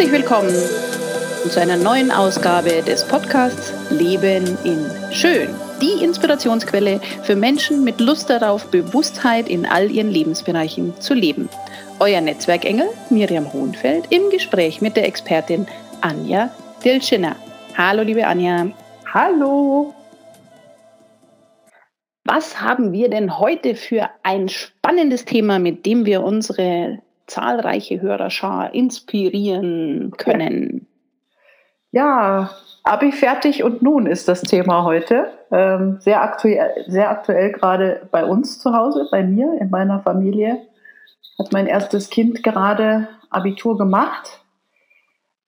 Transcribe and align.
Herzlich 0.00 0.18
willkommen 0.18 0.54
zu 1.50 1.60
einer 1.60 1.76
neuen 1.76 2.10
Ausgabe 2.10 2.80
des 2.82 3.06
Podcasts 3.06 3.74
Leben 3.90 4.56
in 4.64 4.90
Schön. 5.12 5.50
Die 5.82 6.02
Inspirationsquelle 6.02 7.02
für 7.22 7.36
Menschen 7.36 7.84
mit 7.84 8.00
Lust 8.00 8.30
darauf, 8.30 8.70
Bewusstheit 8.70 9.46
in 9.46 9.66
all 9.66 9.90
ihren 9.90 10.10
Lebensbereichen 10.10 10.98
zu 11.02 11.12
leben. 11.12 11.50
Euer 11.98 12.22
Netzwerkengel 12.22 12.88
Miriam 13.10 13.52
Hohenfeld 13.52 14.06
im 14.08 14.30
Gespräch 14.30 14.80
mit 14.80 14.96
der 14.96 15.06
Expertin 15.06 15.66
Anja 16.00 16.48
Dilschiner. 16.82 17.36
Hallo, 17.76 18.02
liebe 18.02 18.26
Anja. 18.26 18.68
Hallo. 19.12 19.94
Was 22.24 22.58
haben 22.62 22.94
wir 22.94 23.10
denn 23.10 23.38
heute 23.38 23.74
für 23.74 24.08
ein 24.22 24.48
spannendes 24.48 25.26
Thema, 25.26 25.58
mit 25.58 25.84
dem 25.84 26.06
wir 26.06 26.22
unsere 26.22 27.00
zahlreiche 27.30 28.00
Hörerschar 28.00 28.74
inspirieren 28.74 30.12
können? 30.16 30.86
Ja, 31.92 32.50
Abi 32.82 33.12
fertig 33.12 33.62
und 33.62 33.82
nun 33.82 34.06
ist 34.06 34.28
das 34.28 34.42
Thema 34.42 34.84
heute. 34.84 35.32
Ähm, 35.50 35.98
sehr 36.00 36.22
aktuell, 36.22 36.84
sehr 36.86 37.10
aktuell 37.10 37.52
gerade 37.52 38.08
bei 38.10 38.24
uns 38.24 38.58
zu 38.58 38.72
Hause, 38.74 39.08
bei 39.10 39.22
mir, 39.22 39.58
in 39.60 39.70
meiner 39.70 40.00
Familie. 40.00 40.58
Hat 41.38 41.52
mein 41.52 41.66
erstes 41.66 42.10
Kind 42.10 42.42
gerade 42.42 43.08
Abitur 43.30 43.76
gemacht, 43.76 44.40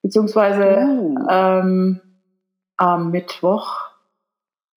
beziehungsweise 0.02 0.87
oh. 0.88 1.16
ähm, 1.28 2.01
am 2.76 3.10
Mittwoch 3.10 3.76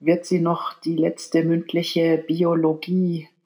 wird 0.01 0.27
sie 0.27 0.41
noch 0.41 0.75
die 0.81 0.97
letzte 0.97 1.45
mündliche 1.45 2.19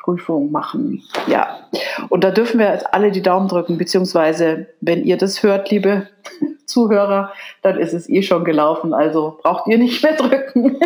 Biologieprüfung 0.09 0.51
machen. 0.51 1.03
Ja, 1.27 1.61
und 2.09 2.25
da 2.25 2.31
dürfen 2.31 2.59
wir 2.59 2.95
alle 2.95 3.11
die 3.11 3.23
Daumen 3.23 3.49
drücken, 3.49 3.79
beziehungsweise 3.79 4.69
wenn 4.81 5.05
ihr 5.05 5.17
das 5.17 5.43
hört, 5.43 5.71
liebe 5.71 6.09
Zuhörer, 6.67 7.33
dann 7.63 7.79
ist 7.79 7.93
es 7.93 8.09
eh 8.09 8.23
schon 8.23 8.45
gelaufen, 8.45 8.95
also 8.95 9.39
braucht 9.43 9.67
ihr 9.69 9.79
nicht 9.79 10.03
mehr 10.03 10.15
drücken. 10.15 10.79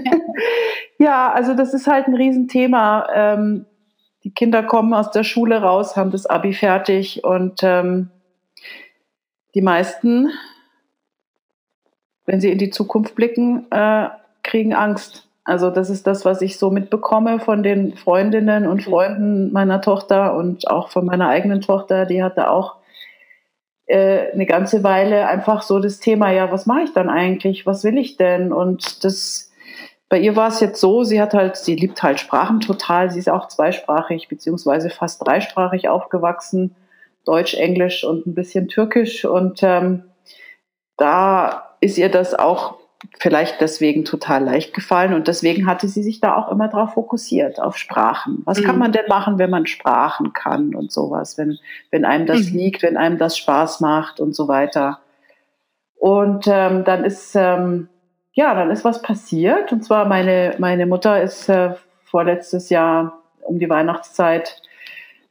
ja, 0.98 1.32
also 1.32 1.54
das 1.54 1.74
ist 1.74 1.86
halt 1.86 2.06
ein 2.06 2.14
Riesenthema. 2.14 3.06
Ähm, 3.14 3.66
die 4.24 4.32
Kinder 4.32 4.62
kommen 4.62 4.94
aus 4.94 5.10
der 5.10 5.24
Schule 5.24 5.60
raus, 5.60 5.96
haben 5.96 6.12
das 6.12 6.26
Abi 6.26 6.52
fertig 6.52 7.24
und 7.24 7.60
ähm, 7.62 8.10
die 9.54 9.62
meisten, 9.62 10.30
wenn 12.24 12.40
sie 12.40 12.50
in 12.50 12.58
die 12.58 12.70
Zukunft 12.70 13.14
blicken, 13.14 13.66
äh, 13.70 14.08
kriegen 14.42 14.74
Angst. 14.74 15.28
Also 15.44 15.70
das 15.70 15.90
ist 15.90 16.06
das, 16.06 16.24
was 16.24 16.40
ich 16.40 16.58
so 16.58 16.70
mitbekomme 16.70 17.40
von 17.40 17.62
den 17.62 17.96
Freundinnen 17.96 18.66
und 18.66 18.84
Freunden 18.84 19.52
meiner 19.52 19.80
Tochter 19.80 20.34
und 20.34 20.68
auch 20.68 20.90
von 20.90 21.04
meiner 21.04 21.28
eigenen 21.28 21.60
Tochter. 21.60 22.06
Die 22.06 22.22
hatte 22.22 22.48
auch 22.48 22.76
äh, 23.86 24.30
eine 24.32 24.46
ganze 24.46 24.84
Weile 24.84 25.26
einfach 25.26 25.62
so 25.62 25.80
das 25.80 25.98
Thema, 25.98 26.30
ja, 26.30 26.52
was 26.52 26.66
mache 26.66 26.82
ich 26.82 26.92
dann 26.92 27.10
eigentlich? 27.10 27.66
Was 27.66 27.82
will 27.82 27.98
ich 27.98 28.16
denn? 28.16 28.52
Und 28.52 29.04
das 29.04 29.52
bei 30.12 30.18
ihr 30.18 30.36
war 30.36 30.48
es 30.48 30.60
jetzt 30.60 30.78
so, 30.78 31.04
sie 31.04 31.22
hat 31.22 31.32
halt, 31.32 31.56
sie 31.56 31.74
liebt 31.74 32.02
halt 32.02 32.20
Sprachen 32.20 32.60
total. 32.60 33.10
Sie 33.10 33.18
ist 33.18 33.30
auch 33.30 33.48
zweisprachig 33.48 34.28
beziehungsweise 34.28 34.90
fast 34.90 35.26
dreisprachig 35.26 35.88
aufgewachsen, 35.88 36.76
Deutsch, 37.24 37.54
Englisch 37.54 38.04
und 38.04 38.26
ein 38.26 38.34
bisschen 38.34 38.68
Türkisch. 38.68 39.24
Und 39.24 39.62
ähm, 39.62 40.04
da 40.98 41.76
ist 41.80 41.96
ihr 41.96 42.10
das 42.10 42.34
auch 42.34 42.81
vielleicht 43.18 43.60
deswegen 43.60 44.04
total 44.04 44.44
leicht 44.44 44.74
gefallen 44.74 45.14
und 45.14 45.28
deswegen 45.28 45.66
hatte 45.66 45.88
sie 45.88 46.02
sich 46.02 46.20
da 46.20 46.36
auch 46.36 46.50
immer 46.50 46.68
darauf 46.68 46.94
fokussiert, 46.94 47.60
auf 47.60 47.76
Sprachen. 47.76 48.42
Was 48.44 48.60
mhm. 48.60 48.64
kann 48.64 48.78
man 48.78 48.92
denn 48.92 49.06
machen, 49.08 49.38
wenn 49.38 49.50
man 49.50 49.66
Sprachen 49.66 50.32
kann 50.32 50.74
und 50.74 50.92
sowas, 50.92 51.36
wenn, 51.38 51.58
wenn 51.90 52.04
einem 52.04 52.26
das 52.26 52.50
mhm. 52.50 52.58
liegt, 52.58 52.82
wenn 52.82 52.96
einem 52.96 53.18
das 53.18 53.36
Spaß 53.36 53.80
macht 53.80 54.20
und 54.20 54.34
so 54.34 54.48
weiter. 54.48 55.00
Und 55.96 56.46
ähm, 56.46 56.84
dann 56.84 57.04
ist, 57.04 57.34
ähm, 57.34 57.88
ja, 58.32 58.54
dann 58.54 58.70
ist 58.70 58.84
was 58.84 59.02
passiert 59.02 59.72
und 59.72 59.84
zwar 59.84 60.04
meine, 60.06 60.54
meine 60.58 60.86
Mutter 60.86 61.22
ist 61.22 61.48
äh, 61.48 61.74
vorletztes 62.04 62.70
Jahr 62.70 63.20
um 63.42 63.58
die 63.58 63.68
Weihnachtszeit 63.68 64.62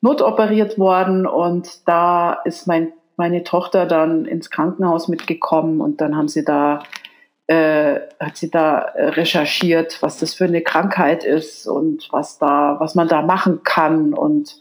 notoperiert 0.02 0.78
worden 0.78 1.26
und 1.26 1.88
da 1.88 2.34
ist 2.34 2.68
mein, 2.68 2.92
meine 3.18 3.44
Tochter 3.44 3.86
dann 3.86 4.26
ins 4.26 4.50
Krankenhaus 4.50 5.08
mitgekommen 5.08 5.80
und 5.80 6.02
dann 6.02 6.18
haben 6.18 6.28
sie 6.28 6.44
da 6.44 6.84
äh, 7.48 8.00
hat 8.20 8.38
sie 8.38 8.50
da 8.50 8.80
äh, 8.80 9.10
recherchiert, 9.10 10.02
was 10.02 10.18
das 10.20 10.34
für 10.34 10.46
eine 10.46 10.62
Krankheit 10.62 11.24
ist 11.24 11.68
und 11.68 12.08
was 12.12 12.38
da, 12.40 12.78
was 12.80 12.96
man 12.96 13.08
da 13.08 13.22
machen 13.22 13.64
kann. 13.64 14.14
Und 14.14 14.60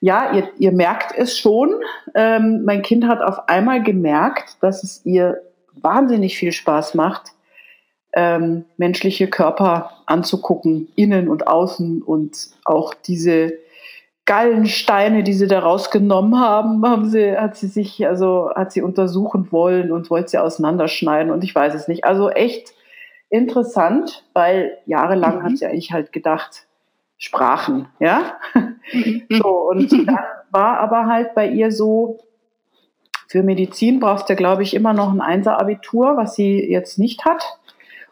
ja, 0.00 0.32
ihr, 0.32 0.48
ihr 0.58 0.72
merkt 0.72 1.16
es 1.16 1.38
schon. 1.38 1.74
Ähm, 2.14 2.62
mein 2.64 2.82
Kind 2.82 3.06
hat 3.06 3.20
auf 3.20 3.48
einmal 3.48 3.82
gemerkt, 3.82 4.56
dass 4.60 4.82
es 4.82 5.04
ihr 5.04 5.42
wahnsinnig 5.74 6.38
viel 6.38 6.52
Spaß 6.52 6.94
macht, 6.94 7.32
ähm, 8.12 8.64
menschliche 8.76 9.28
Körper 9.28 10.02
anzugucken, 10.06 10.88
innen 10.96 11.28
und 11.28 11.46
außen 11.46 12.02
und 12.02 12.50
auch 12.64 12.94
diese 12.94 13.54
Gallensteine, 14.30 15.24
die 15.24 15.32
sie 15.32 15.48
da 15.48 15.58
rausgenommen 15.58 16.38
haben, 16.38 16.86
haben 16.86 17.10
sie, 17.10 17.36
hat 17.36 17.56
sie 17.56 17.66
sich, 17.66 18.06
also 18.06 18.52
hat 18.54 18.70
sie 18.70 18.80
untersuchen 18.80 19.50
wollen 19.50 19.90
und 19.90 20.08
wollte 20.08 20.28
sie 20.28 20.38
auseinanderschneiden 20.38 21.32
und 21.32 21.42
ich 21.42 21.52
weiß 21.52 21.74
es 21.74 21.88
nicht. 21.88 22.04
Also 22.04 22.30
echt 22.30 22.72
interessant, 23.28 24.22
weil 24.32 24.78
jahrelang 24.86 25.40
mhm. 25.40 25.42
hat 25.42 25.58
sie 25.58 25.66
eigentlich 25.66 25.90
halt 25.90 26.12
gedacht, 26.12 26.68
Sprachen, 27.18 27.88
ja. 27.98 28.34
Mhm. 28.92 29.22
So, 29.30 29.48
und 29.48 29.90
dann 29.90 30.18
war 30.52 30.78
aber 30.78 31.06
halt 31.06 31.34
bei 31.34 31.48
ihr 31.48 31.72
so, 31.72 32.20
für 33.26 33.42
Medizin 33.42 33.98
brauchst 33.98 34.30
du, 34.30 34.36
glaube 34.36 34.62
ich, 34.62 34.74
immer 34.74 34.92
noch 34.92 35.12
ein 35.12 35.20
Einser-Abitur, 35.20 36.16
was 36.16 36.36
sie 36.36 36.70
jetzt 36.70 37.00
nicht 37.00 37.24
hat. 37.24 37.58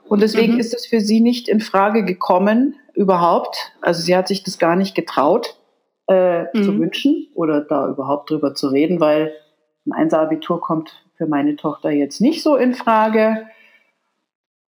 Und 0.08 0.20
deswegen 0.20 0.54
mhm. 0.54 0.58
ist 0.58 0.74
es 0.74 0.84
für 0.84 1.00
sie 1.00 1.20
nicht 1.20 1.48
in 1.48 1.60
Frage 1.60 2.04
gekommen, 2.04 2.74
überhaupt. 2.94 3.72
Also 3.82 4.02
sie 4.02 4.16
hat 4.16 4.26
sich 4.26 4.42
das 4.42 4.58
gar 4.58 4.74
nicht 4.74 4.96
getraut 4.96 5.54
äh, 6.08 6.44
mhm. 6.44 6.62
zu 6.62 6.78
wünschen 6.78 7.28
oder 7.34 7.60
da 7.60 7.88
überhaupt 7.88 8.30
drüber 8.30 8.54
zu 8.54 8.69
reden, 8.69 9.00
weil 9.00 9.32
ein 9.86 9.92
Einser-Abitur 9.92 10.60
kommt 10.60 10.92
für 11.16 11.26
meine 11.26 11.56
Tochter 11.56 11.91
jetzt 11.91 12.20
nicht 12.20 12.42
so 12.42 12.56
in 12.56 12.74
Frage. 12.74 13.46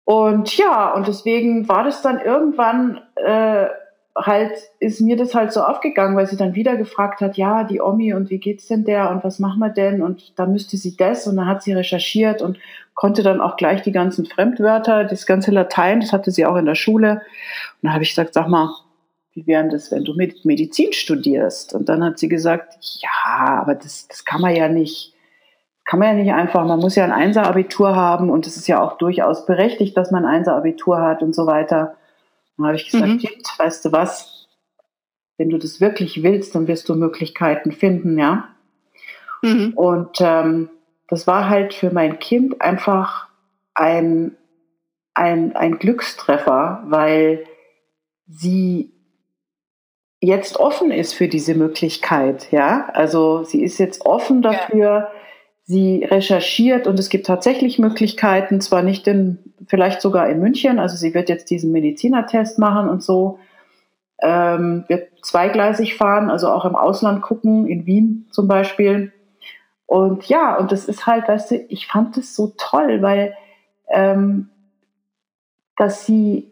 Und 0.03 0.57
ja, 0.57 0.93
und 0.93 1.07
deswegen 1.07 1.69
war 1.69 1.83
das 1.83 2.01
dann 2.01 2.19
irgendwann 2.19 3.01
äh, 3.15 3.67
halt, 4.15 4.51
ist 4.79 5.01
mir 5.01 5.15
das 5.15 5.35
halt 5.35 5.53
so 5.53 5.61
aufgegangen, 5.61 6.17
weil 6.17 6.27
sie 6.27 6.37
dann 6.37 6.55
wieder 6.55 6.75
gefragt 6.77 7.21
hat, 7.21 7.37
ja, 7.37 7.63
die 7.63 7.79
Omi 7.79 8.13
und 8.13 8.29
wie 8.29 8.39
geht's 8.39 8.67
denn 8.67 8.83
der 8.83 9.11
und 9.11 9.23
was 9.23 9.39
machen 9.39 9.59
wir 9.59 9.69
denn 9.69 10.01
und 10.01 10.37
da 10.37 10.45
müsste 10.45 10.77
sie 10.77 10.97
das 10.97 11.27
und 11.27 11.37
dann 11.37 11.47
hat 11.47 11.63
sie 11.63 11.73
recherchiert 11.73 12.41
und 12.41 12.57
konnte 12.95 13.23
dann 13.23 13.39
auch 13.39 13.55
gleich 13.55 13.81
die 13.81 13.91
ganzen 13.91 14.25
Fremdwörter, 14.25 15.05
das 15.05 15.25
ganze 15.25 15.51
Latein, 15.51 16.01
das 16.01 16.11
hatte 16.11 16.31
sie 16.31 16.45
auch 16.45 16.57
in 16.57 16.65
der 16.65 16.75
Schule. 16.75 17.11
Und 17.11 17.83
dann 17.83 17.93
habe 17.93 18.03
ich 18.03 18.09
gesagt, 18.09 18.33
sag 18.33 18.49
mal, 18.49 18.75
wie 19.33 19.45
wäre 19.47 19.67
das, 19.69 19.91
wenn 19.91 20.03
du 20.03 20.15
Medizin 20.15 20.93
studierst? 20.93 21.73
Und 21.73 21.89
dann 21.89 22.03
hat 22.03 22.19
sie 22.19 22.27
gesagt, 22.27 22.77
ja, 23.01 23.61
aber 23.61 23.75
das, 23.75 24.07
das 24.07 24.25
kann 24.25 24.41
man 24.41 24.55
ja 24.55 24.67
nicht, 24.67 25.13
kann 25.85 25.99
man 25.99 26.09
ja 26.09 26.23
nicht 26.23 26.33
einfach, 26.33 26.65
man 26.65 26.79
muss 26.79 26.95
ja 26.95 27.03
ein 27.03 27.11
Einser-Abitur 27.11 27.95
haben 27.95 28.29
und 28.29 28.47
es 28.47 28.57
ist 28.57 28.67
ja 28.67 28.81
auch 28.81 28.97
durchaus 28.97 29.45
berechtigt, 29.45 29.95
dass 29.95 30.11
man 30.11 30.25
ein 30.25 30.35
Einser-Abitur 30.37 30.99
hat 31.01 31.21
und 31.21 31.35
so 31.35 31.45
weiter. 31.45 31.95
Dann 32.57 32.65
habe 32.65 32.75
ich 32.75 32.89
gesagt, 32.89 33.07
mhm. 33.07 33.23
weißt 33.57 33.85
du 33.85 33.91
was, 33.91 34.47
wenn 35.37 35.49
du 35.49 35.57
das 35.57 35.79
wirklich 35.79 36.21
willst, 36.21 36.55
dann 36.55 36.67
wirst 36.67 36.89
du 36.89 36.95
Möglichkeiten 36.95 37.71
finden, 37.71 38.17
ja. 38.17 38.49
Mhm. 39.41 39.73
Und 39.75 40.17
ähm, 40.19 40.69
das 41.07 41.27
war 41.27 41.49
halt 41.49 41.73
für 41.73 41.91
mein 41.91 42.19
Kind 42.19 42.61
einfach 42.61 43.29
ein, 43.73 44.35
ein, 45.13 45.55
ein 45.55 45.79
Glückstreffer, 45.79 46.83
weil 46.87 47.45
sie 48.27 48.91
jetzt 50.21 50.59
offen 50.59 50.91
ist 50.91 51.13
für 51.13 51.27
diese 51.27 51.55
Möglichkeit, 51.55 52.51
ja. 52.51 52.89
Also 52.93 53.43
sie 53.43 53.63
ist 53.63 53.77
jetzt 53.77 54.05
offen 54.05 54.41
dafür, 54.41 54.85
ja. 54.85 55.11
sie 55.63 56.03
recherchiert 56.03 56.87
und 56.87 56.99
es 56.99 57.09
gibt 57.09 57.25
tatsächlich 57.25 57.79
Möglichkeiten, 57.79 58.61
zwar 58.61 58.81
nicht 58.81 59.07
in, 59.07 59.39
vielleicht 59.67 60.01
sogar 60.01 60.29
in 60.29 60.39
München, 60.39 60.79
also 60.79 60.97
sie 60.97 61.13
wird 61.13 61.29
jetzt 61.29 61.49
diesen 61.49 61.71
Medizinertest 61.71 62.59
machen 62.59 62.89
und 62.89 63.01
so, 63.01 63.39
ähm, 64.21 64.83
wird 64.87 65.09
zweigleisig 65.21 65.95
fahren, 65.95 66.29
also 66.29 66.49
auch 66.49 66.65
im 66.65 66.75
Ausland 66.75 67.21
gucken, 67.21 67.67
in 67.67 67.85
Wien 67.85 68.27
zum 68.31 68.47
Beispiel. 68.47 69.13
Und 69.85 70.25
ja, 70.25 70.57
und 70.57 70.71
das 70.71 70.85
ist 70.85 71.07
halt, 71.07 71.27
weißt 71.27 71.51
du, 71.51 71.55
ich 71.69 71.87
fand 71.87 72.17
das 72.17 72.35
so 72.35 72.53
toll, 72.57 73.01
weil 73.01 73.33
ähm, 73.89 74.49
dass 75.77 76.05
sie, 76.05 76.51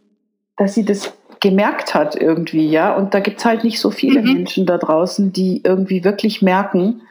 dass 0.56 0.74
sie 0.74 0.86
das 0.86 1.17
gemerkt 1.40 1.94
hat 1.94 2.16
irgendwie, 2.16 2.70
ja. 2.70 2.96
Und 2.96 3.14
da 3.14 3.20
gibt 3.20 3.40
es 3.40 3.46
halt 3.46 3.64
nicht 3.64 3.80
so 3.80 3.92
viele 3.92 4.22
mhm. 4.22 4.34
Menschen 4.34 4.66
da 4.66 4.78
draußen, 4.78 5.32
die 5.32 5.62
irgendwie 5.64 6.04
wirklich 6.04 6.42
merken, 6.42 7.02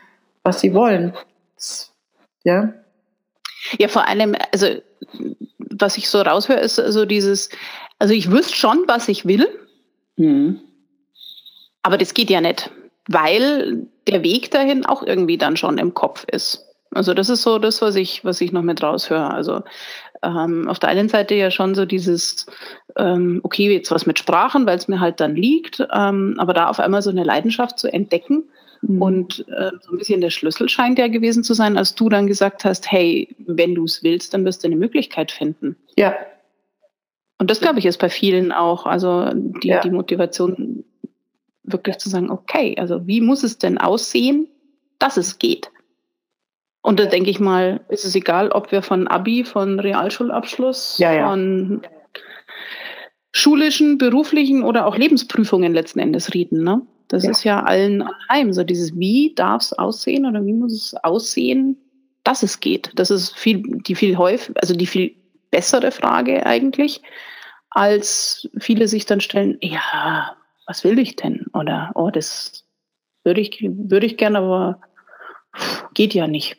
was 0.42 0.60
sie 0.60 0.74
wollen. 0.74 1.14
Ja. 2.44 2.72
Ja, 3.78 3.88
vor 3.88 4.06
allem, 4.06 4.36
also 4.52 4.66
was 5.58 5.96
ich 5.96 6.08
so 6.08 6.20
raushöre, 6.20 6.60
ist 6.60 6.76
so 6.76 7.04
dieses, 7.04 7.48
also 7.98 8.14
ich 8.14 8.30
wüsste 8.30 8.54
schon, 8.54 8.84
was 8.86 9.08
ich 9.08 9.26
will, 9.26 9.48
mhm. 10.16 10.60
aber 11.82 11.98
das 11.98 12.14
geht 12.14 12.30
ja 12.30 12.40
nicht, 12.40 12.70
weil 13.08 13.88
der 14.06 14.22
Weg 14.22 14.50
dahin 14.52 14.86
auch 14.86 15.02
irgendwie 15.02 15.36
dann 15.36 15.56
schon 15.56 15.78
im 15.78 15.94
Kopf 15.94 16.24
ist. 16.30 16.65
Also 16.96 17.14
das 17.14 17.28
ist 17.28 17.42
so 17.42 17.58
das, 17.58 17.82
was 17.82 17.94
ich, 17.96 18.24
was 18.24 18.40
ich 18.40 18.52
noch 18.52 18.62
mit 18.62 18.82
raushöre. 18.82 19.30
Also 19.30 19.62
ähm, 20.22 20.68
auf 20.68 20.78
der 20.78 20.88
einen 20.88 21.08
Seite 21.08 21.34
ja 21.34 21.50
schon 21.50 21.74
so 21.74 21.84
dieses, 21.84 22.46
ähm, 22.96 23.40
okay, 23.42 23.72
jetzt 23.72 23.90
was 23.90 24.06
mit 24.06 24.18
Sprachen, 24.18 24.66
weil 24.66 24.78
es 24.78 24.88
mir 24.88 25.00
halt 25.00 25.20
dann 25.20 25.36
liegt, 25.36 25.86
ähm, 25.92 26.34
aber 26.38 26.54
da 26.54 26.68
auf 26.68 26.80
einmal 26.80 27.02
so 27.02 27.10
eine 27.10 27.24
Leidenschaft 27.24 27.78
zu 27.78 27.92
entdecken. 27.92 28.44
Mhm. 28.82 29.02
Und 29.02 29.44
äh, 29.48 29.70
so 29.80 29.92
ein 29.92 29.98
bisschen 29.98 30.20
der 30.20 30.30
Schlüssel 30.30 30.68
scheint 30.68 30.98
ja 30.98 31.08
gewesen 31.08 31.44
zu 31.44 31.54
sein, 31.54 31.76
als 31.76 31.94
du 31.94 32.08
dann 32.08 32.26
gesagt 32.26 32.64
hast, 32.64 32.90
hey, 32.90 33.34
wenn 33.38 33.74
du 33.74 33.84
es 33.84 34.02
willst, 34.02 34.34
dann 34.34 34.44
wirst 34.44 34.62
du 34.62 34.68
eine 34.68 34.76
Möglichkeit 34.76 35.32
finden. 35.32 35.76
Ja. 35.96 36.14
Und 37.38 37.50
das, 37.50 37.60
glaube 37.60 37.78
ich, 37.78 37.86
ist 37.86 37.98
bei 37.98 38.08
vielen 38.08 38.52
auch, 38.52 38.86
also 38.86 39.30
die, 39.34 39.68
ja. 39.68 39.80
die 39.80 39.90
Motivation 39.90 40.84
wirklich 41.62 41.98
zu 41.98 42.08
sagen, 42.08 42.30
okay, 42.30 42.76
also 42.78 43.06
wie 43.06 43.20
muss 43.20 43.42
es 43.42 43.58
denn 43.58 43.76
aussehen, 43.76 44.48
dass 44.98 45.16
es 45.16 45.38
geht? 45.38 45.70
Und 46.86 47.00
da 47.00 47.06
denke 47.06 47.30
ich 47.30 47.40
mal, 47.40 47.80
ist 47.88 48.04
es 48.04 48.14
egal, 48.14 48.52
ob 48.52 48.70
wir 48.70 48.80
von 48.80 49.08
Abi, 49.08 49.42
von 49.42 49.80
Realschulabschluss, 49.80 50.98
ja, 50.98 51.12
ja. 51.12 51.28
von 51.28 51.82
schulischen, 53.32 53.98
beruflichen 53.98 54.62
oder 54.62 54.86
auch 54.86 54.96
Lebensprüfungen 54.96 55.74
letzten 55.74 55.98
Endes 55.98 56.32
reden. 56.32 56.62
Ne? 56.62 56.82
Das 57.08 57.24
ja. 57.24 57.30
ist 57.32 57.42
ja 57.42 57.62
allen 57.64 58.02
anheim. 58.02 58.52
So 58.52 58.62
dieses, 58.62 58.96
wie 58.96 59.34
darf 59.34 59.62
es 59.62 59.72
aussehen 59.72 60.26
oder 60.26 60.46
wie 60.46 60.52
muss 60.52 60.72
es 60.72 60.94
aussehen, 61.02 61.76
dass 62.22 62.44
es 62.44 62.60
geht. 62.60 62.92
Das 62.94 63.10
ist 63.10 63.36
viel, 63.36 63.64
die 63.80 63.96
viel 63.96 64.16
häufig, 64.16 64.54
also 64.60 64.76
die 64.76 64.86
viel 64.86 65.16
bessere 65.50 65.90
Frage 65.90 66.46
eigentlich, 66.46 67.02
als 67.68 68.48
viele 68.60 68.86
sich 68.86 69.06
dann 69.06 69.20
stellen, 69.20 69.58
ja, 69.60 70.36
was 70.68 70.84
will 70.84 71.00
ich 71.00 71.16
denn? 71.16 71.46
Oder, 71.52 71.90
oh, 71.96 72.10
das 72.10 72.64
würde 73.24 73.40
ich, 73.40 73.58
würde 73.60 74.06
ich 74.06 74.16
gerne, 74.16 74.38
aber 74.38 74.80
geht 75.92 76.14
ja 76.14 76.28
nicht. 76.28 76.58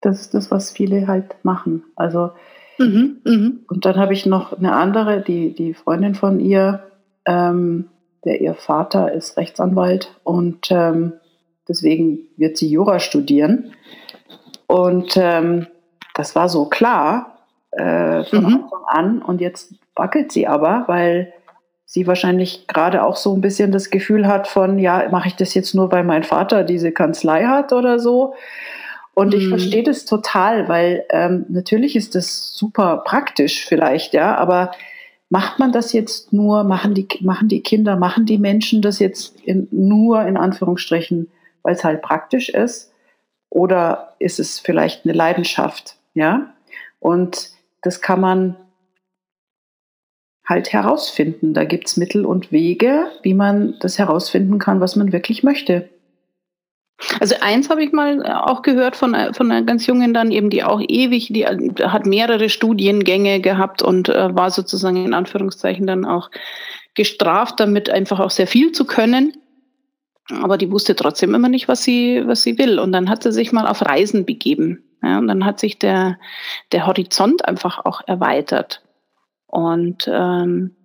Das 0.00 0.20
ist 0.20 0.34
das, 0.34 0.50
was 0.50 0.70
viele 0.70 1.06
halt 1.06 1.36
machen. 1.42 1.84
Also, 1.96 2.30
mhm, 2.78 3.20
mh. 3.24 3.50
und 3.68 3.84
dann 3.84 3.96
habe 3.96 4.12
ich 4.12 4.26
noch 4.26 4.56
eine 4.56 4.72
andere, 4.72 5.20
die, 5.20 5.54
die 5.54 5.74
Freundin 5.74 6.14
von 6.14 6.40
ihr, 6.40 6.84
ähm, 7.26 7.88
der 8.24 8.40
ihr 8.40 8.54
Vater 8.54 9.12
ist 9.12 9.36
Rechtsanwalt 9.36 10.14
und 10.24 10.70
ähm, 10.70 11.14
deswegen 11.68 12.20
wird 12.36 12.56
sie 12.56 12.70
Jura 12.70 12.98
studieren. 12.98 13.72
Und 14.66 15.16
ähm, 15.16 15.66
das 16.14 16.36
war 16.36 16.48
so 16.48 16.66
klar 16.66 17.38
äh, 17.72 18.24
von 18.24 18.40
mhm. 18.40 18.46
Anfang 18.46 18.84
an. 18.86 19.22
Und 19.22 19.40
jetzt 19.40 19.74
wackelt 19.94 20.32
sie 20.32 20.46
aber, 20.46 20.84
weil 20.86 21.32
sie 21.86 22.06
wahrscheinlich 22.06 22.68
gerade 22.68 23.02
auch 23.04 23.16
so 23.16 23.34
ein 23.34 23.40
bisschen 23.40 23.72
das 23.72 23.90
Gefühl 23.90 24.28
hat 24.28 24.46
von, 24.46 24.78
ja, 24.78 25.08
mache 25.10 25.28
ich 25.28 25.36
das 25.36 25.54
jetzt 25.54 25.74
nur, 25.74 25.90
weil 25.90 26.04
mein 26.04 26.22
Vater 26.22 26.62
diese 26.62 26.92
Kanzlei 26.92 27.44
hat 27.44 27.72
oder 27.72 27.98
so. 27.98 28.34
Und 29.14 29.34
ich 29.34 29.44
mhm. 29.46 29.50
verstehe 29.50 29.82
das 29.82 30.04
total, 30.04 30.68
weil 30.68 31.04
ähm, 31.10 31.46
natürlich 31.48 31.96
ist 31.96 32.14
das 32.14 32.54
super 32.54 33.02
praktisch 33.04 33.66
vielleicht, 33.66 34.14
ja, 34.14 34.36
aber 34.36 34.72
macht 35.28 35.58
man 35.58 35.72
das 35.72 35.92
jetzt 35.92 36.32
nur, 36.32 36.64
machen 36.64 36.94
die, 36.94 37.06
machen 37.20 37.48
die 37.48 37.62
Kinder, 37.62 37.96
machen 37.96 38.26
die 38.26 38.38
Menschen 38.38 38.82
das 38.82 38.98
jetzt 38.98 39.40
in, 39.40 39.68
nur 39.70 40.22
in 40.26 40.36
Anführungsstrichen, 40.36 41.30
weil 41.62 41.74
es 41.74 41.84
halt 41.84 42.02
praktisch 42.02 42.48
ist? 42.48 42.92
Oder 43.48 44.14
ist 44.18 44.38
es 44.38 44.58
vielleicht 44.58 45.04
eine 45.04 45.14
Leidenschaft, 45.14 45.96
ja? 46.14 46.52
Und 46.98 47.50
das 47.82 48.00
kann 48.00 48.20
man 48.20 48.56
halt 50.46 50.72
herausfinden. 50.72 51.54
Da 51.54 51.64
gibt 51.64 51.86
es 51.86 51.96
Mittel 51.96 52.26
und 52.26 52.52
Wege, 52.52 53.06
wie 53.22 53.34
man 53.34 53.76
das 53.80 53.98
herausfinden 53.98 54.58
kann, 54.58 54.80
was 54.80 54.96
man 54.96 55.12
wirklich 55.12 55.42
möchte. 55.42 55.88
Also 57.18 57.34
eins 57.40 57.70
habe 57.70 57.82
ich 57.82 57.92
mal 57.92 58.22
äh, 58.24 58.30
auch 58.30 58.62
gehört 58.62 58.96
von, 58.96 59.14
äh, 59.14 59.32
von 59.32 59.50
einer 59.50 59.64
ganz 59.64 59.86
jungen 59.86 60.12
dann 60.12 60.30
eben, 60.30 60.50
die 60.50 60.64
auch 60.64 60.80
ewig, 60.86 61.28
die 61.32 61.42
äh, 61.42 61.70
hat 61.84 62.06
mehrere 62.06 62.48
Studiengänge 62.48 63.40
gehabt 63.40 63.82
und 63.82 64.08
äh, 64.08 64.34
war 64.34 64.50
sozusagen 64.50 65.04
in 65.04 65.14
Anführungszeichen 65.14 65.86
dann 65.86 66.04
auch 66.04 66.30
gestraft, 66.94 67.60
damit 67.60 67.88
einfach 67.90 68.20
auch 68.20 68.30
sehr 68.30 68.46
viel 68.46 68.72
zu 68.72 68.84
können. 68.84 69.32
Aber 70.42 70.58
die 70.58 70.70
wusste 70.70 70.94
trotzdem 70.94 71.34
immer 71.34 71.48
nicht, 71.48 71.68
was 71.68 71.82
sie, 71.82 72.22
was 72.26 72.42
sie 72.42 72.58
will. 72.58 72.78
Und 72.78 72.92
dann 72.92 73.08
hat 73.08 73.22
sie 73.22 73.32
sich 73.32 73.52
mal 73.52 73.66
auf 73.66 73.84
Reisen 73.84 74.26
begeben. 74.26 74.84
Ja, 75.02 75.18
und 75.18 75.28
dann 75.28 75.44
hat 75.44 75.58
sich 75.58 75.78
der, 75.78 76.18
der 76.72 76.86
Horizont 76.86 77.44
einfach 77.46 77.84
auch 77.84 78.02
erweitert. 78.06 78.82
Und 79.46 80.08
ähm, 80.12 80.76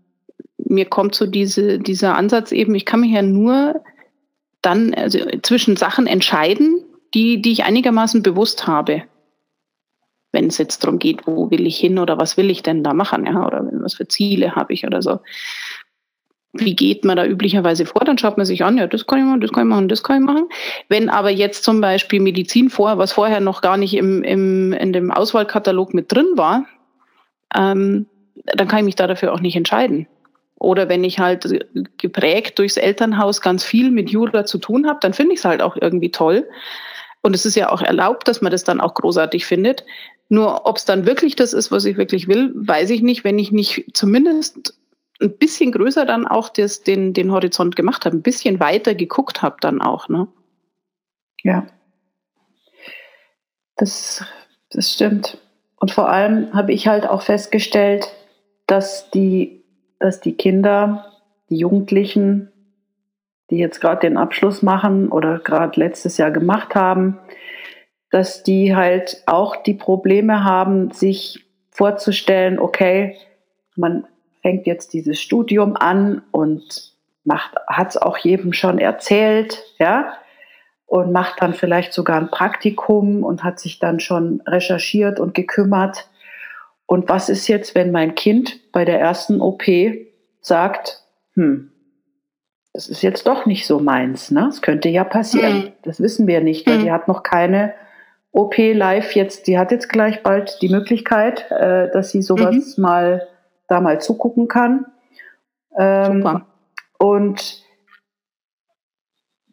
mir 0.58 0.86
kommt 0.86 1.14
so 1.16 1.28
diese, 1.28 1.80
dieser 1.80 2.16
Ansatz 2.16 2.52
eben, 2.52 2.74
ich 2.74 2.86
kann 2.86 3.02
mich 3.02 3.12
ja 3.12 3.22
nur 3.22 3.84
dann 4.66 4.94
also 4.94 5.20
zwischen 5.44 5.76
Sachen 5.76 6.08
entscheiden, 6.08 6.84
die, 7.14 7.42
die 7.42 7.52
ich 7.52 7.64
einigermaßen 7.64 8.24
bewusst 8.24 8.68
habe. 8.68 9.04
Wenn 10.32 10.48
es 10.48 10.58
jetzt 10.58 10.84
darum 10.84 11.00
geht, 11.00 11.26
wo 11.28 11.50
will 11.50 11.66
ich 11.66 11.78
hin 11.78 11.98
oder 11.98 12.18
was 12.18 12.36
will 12.36 12.50
ich 12.50 12.62
denn 12.62 12.84
da 12.84 12.94
machen, 12.94 13.26
ja, 13.26 13.46
oder 13.46 13.66
was 13.72 13.94
für 13.94 14.08
Ziele 14.08 14.56
habe 14.56 14.74
ich 14.74 14.86
oder 14.86 15.02
so. 15.02 15.20
Wie 16.52 16.76
geht 16.76 17.04
man 17.06 17.18
da 17.18 17.26
üblicherweise 17.26 17.86
vor? 17.86 18.04
Dann 18.06 18.18
schaut 18.18 18.38
man 18.38 18.46
sich 18.46 18.64
an, 18.64 18.78
ja, 18.78 18.88
das 18.88 19.06
kann 19.06 19.20
ich 19.20 19.26
machen, 19.26 19.42
das 19.42 19.52
kann 19.52 19.68
ich 19.68 19.70
machen, 19.70 19.90
das 19.90 20.04
kann 20.04 20.22
ich 20.22 20.26
machen. 20.26 20.50
Wenn 20.90 21.10
aber 21.10 21.30
jetzt 21.30 21.64
zum 21.64 21.82
Beispiel 21.82 22.22
Medizin 22.22 22.70
vor, 22.70 22.98
was 22.98 23.12
vorher 23.12 23.40
noch 23.40 23.62
gar 23.62 23.78
nicht 23.78 23.94
im, 23.94 24.24
im, 24.24 24.74
in 24.74 24.94
dem 24.94 25.12
Auswahlkatalog 25.12 25.94
mit 25.94 26.12
drin 26.12 26.28
war, 26.36 26.66
ähm, 27.56 28.08
dann 28.46 28.68
kann 28.68 28.80
ich 28.80 28.86
mich 28.86 28.96
da 28.96 29.08
dafür 29.08 29.34
auch 29.34 29.42
nicht 29.42 29.56
entscheiden. 29.56 30.08
Oder 30.66 30.90
wenn 30.90 31.04
ich 31.04 31.20
halt 31.20 31.48
geprägt 32.00 32.58
durchs 32.58 32.78
Elternhaus 32.78 33.40
ganz 33.40 33.64
viel 33.64 33.92
mit 33.92 34.10
Jura 34.10 34.46
zu 34.46 34.58
tun 34.58 34.88
habe, 34.88 34.98
dann 35.00 35.14
finde 35.14 35.34
ich 35.34 35.40
es 35.40 35.46
halt 35.46 35.62
auch 35.62 35.78
irgendwie 35.80 36.10
toll. 36.10 36.50
Und 37.22 37.36
es 37.36 37.46
ist 37.46 37.56
ja 37.56 37.72
auch 37.72 37.84
erlaubt, 37.84 38.28
dass 38.28 38.42
man 38.42 38.52
das 38.52 38.64
dann 38.64 38.82
auch 38.82 38.96
großartig 38.96 39.46
findet. 39.46 39.86
Nur 40.28 40.66
ob 40.66 40.78
es 40.78 40.86
dann 40.86 41.06
wirklich 41.06 41.36
das 41.36 41.54
ist, 41.54 41.72
was 41.72 41.86
ich 41.86 41.98
wirklich 41.98 42.28
will, 42.28 42.52
weiß 42.56 42.90
ich 42.90 43.04
nicht, 43.04 43.24
wenn 43.24 43.38
ich 43.38 43.52
nicht 43.52 43.86
zumindest 43.94 44.76
ein 45.22 45.38
bisschen 45.38 45.72
größer 45.72 46.04
dann 46.04 46.26
auch 46.26 46.50
das, 46.50 46.82
den, 46.82 47.14
den 47.14 47.32
Horizont 47.32 47.76
gemacht 47.76 48.04
habe, 48.06 48.18
ein 48.18 48.24
bisschen 48.24 48.60
weiter 48.60 48.96
geguckt 48.96 49.44
habe 49.44 49.58
dann 49.62 49.84
auch. 49.84 50.10
Ne? 50.10 50.28
Ja, 51.44 51.68
das, 53.76 54.26
das 54.72 54.92
stimmt. 54.92 55.38
Und 55.76 55.92
vor 55.92 56.10
allem 56.10 56.52
habe 56.56 56.74
ich 56.74 56.88
halt 56.88 57.08
auch 57.08 57.22
festgestellt, 57.22 58.08
dass 58.66 59.12
die 59.12 59.65
dass 60.00 60.20
die 60.20 60.36
Kinder, 60.36 61.12
die 61.50 61.58
Jugendlichen, 61.58 62.52
die 63.50 63.58
jetzt 63.58 63.80
gerade 63.80 64.02
den 64.02 64.18
Abschluss 64.18 64.62
machen 64.62 65.10
oder 65.10 65.40
gerade 65.40 65.80
letztes 65.80 66.18
Jahr 66.18 66.32
gemacht 66.32 66.76
haben, 66.76 67.20
dass 68.10 68.44
die 68.44 68.76
halt 68.76 69.24
auch 69.26 69.58
die 69.58 69.74
Probleme 69.74 70.44
haben, 70.44 70.92
sich 70.92 71.46
vorzustellen, 71.70 72.60
okay, 72.60 73.18
man 73.76 74.08
fängt 74.42 74.66
jetzt 74.66 74.94
dieses 74.94 75.20
Studium 75.20 75.76
an 75.76 76.22
und 76.32 76.94
hat 77.68 77.90
es 77.90 77.98
auch 77.98 78.18
jedem 78.18 78.54
schon 78.54 78.80
erzählt, 78.80 79.64
ja, 79.80 80.14
und 80.86 81.12
macht 81.12 81.42
dann 81.42 81.54
vielleicht 81.54 81.94
sogar 81.94 82.18
ein 82.18 82.30
Praktikum 82.30 83.24
und 83.24 83.44
hat 83.44 83.60
sich 83.60 83.80
dann 83.80 84.00
schon 84.00 84.42
recherchiert 84.46 85.20
und 85.20 85.34
gekümmert. 85.34 86.08
Und 86.88 87.10
was 87.10 87.30
ist 87.30 87.48
jetzt, 87.48 87.76
wenn 87.76 87.92
mein 87.92 88.16
Kind 88.16 88.72
bei 88.72 88.86
der 88.86 89.00
ersten 89.00 89.42
OP 89.42 89.64
sagt, 90.42 91.04
hm, 91.34 91.72
das 92.74 92.90
ist 92.90 93.02
jetzt 93.02 93.26
doch 93.26 93.46
nicht 93.46 93.66
so 93.66 93.80
meins, 93.80 94.32
ne? 94.32 94.44
Das 94.48 94.62
könnte 94.62 94.90
ja 94.90 95.04
passieren. 95.04 95.58
Mhm. 95.58 95.72
Das 95.84 96.02
wissen 96.02 96.28
wir 96.28 96.42
nicht, 96.42 96.68
weil 96.68 96.80
mhm. 96.80 96.84
die 96.84 96.92
hat 96.92 97.08
noch 97.08 97.24
keine 97.24 97.74
OP 98.32 98.58
live 98.58 99.14
jetzt, 99.14 99.48
die 99.48 99.58
hat 99.58 99.72
jetzt 99.72 99.88
gleich 99.88 100.22
bald 100.22 100.62
die 100.62 100.68
Möglichkeit, 100.68 101.50
äh, 101.52 101.90
dass 101.92 102.12
sie 102.12 102.22
sowas 102.22 102.78
mhm. 102.78 102.82
mal 102.82 103.28
da 103.70 103.80
mal 103.80 104.02
zugucken 104.02 104.50
kann. 104.50 104.86
Ähm, 105.78 106.18
Super. 106.18 106.46
Und 107.00 107.65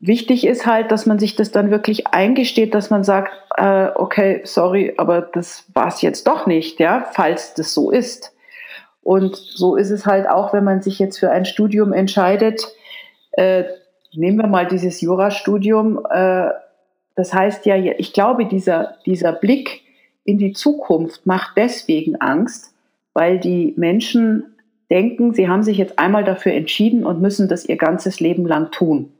wichtig 0.03 0.47
ist 0.47 0.67
halt, 0.67 0.91
dass 0.93 1.07
man 1.07 1.19
sich 1.19 1.37
das 1.37 1.53
dann 1.53 1.71
wirklich 1.71 2.09
eingesteht, 2.09 2.75
dass 2.75 2.91
man 2.91 3.05
sagt, 3.05 3.33
äh, 3.57 3.89
okay, 3.95 4.43
sorry, 4.45 4.93
aber 4.99 5.23
das 5.23 5.65
war 5.73 5.89
es 5.89 6.03
jetzt 6.03 6.27
doch 6.27 6.47
nicht, 6.47 6.81
ja, 6.81 7.07
falls 7.13 7.55
das 7.55 7.73
so 7.73 7.91
ist. 7.91 8.35
Und 9.03 9.37
so 9.37 9.77
ist 9.77 9.91
es 9.91 10.05
halt 10.05 10.29
auch, 10.29 10.53
wenn 10.53 10.65
man 10.65 10.83
sich 10.83 10.99
jetzt 10.99 11.19
für 11.19 11.31
ein 11.31 11.45
Studium 11.45 11.93
entscheidet. 11.93 12.63
Äh, 13.33 13.65
nehmen 14.13 14.37
wir 14.39 14.47
mal 14.47 14.67
dieses 14.67 15.01
Jurastudium. 15.01 16.05
Äh, 16.11 16.51
das 17.15 17.33
heißt 17.33 17.65
ja, 17.67 17.77
ich 17.77 18.13
glaube, 18.13 18.47
dieser, 18.47 18.97
dieser 19.07 19.33
Blick 19.33 19.83
in 20.25 20.39
die 20.39 20.53
Zukunft 20.53 21.27
macht 21.27 21.57
deswegen 21.57 22.17
Angst, 22.17 22.75
weil 23.13 23.39
die 23.39 23.75
Menschen 23.77 24.57
denken, 24.91 25.33
sie 25.33 25.49
haben 25.49 25.63
sich 25.63 25.79
jetzt 25.79 25.99
einmal 25.99 26.25
dafür 26.25 26.53
entschieden 26.53 27.05
und 27.05 27.21
müssen 27.21 27.49
das 27.49 27.65
ihr 27.65 27.77
ganzes 27.77 28.21
Leben 28.21 28.47
lang 28.47 28.71
tun. 28.71 29.13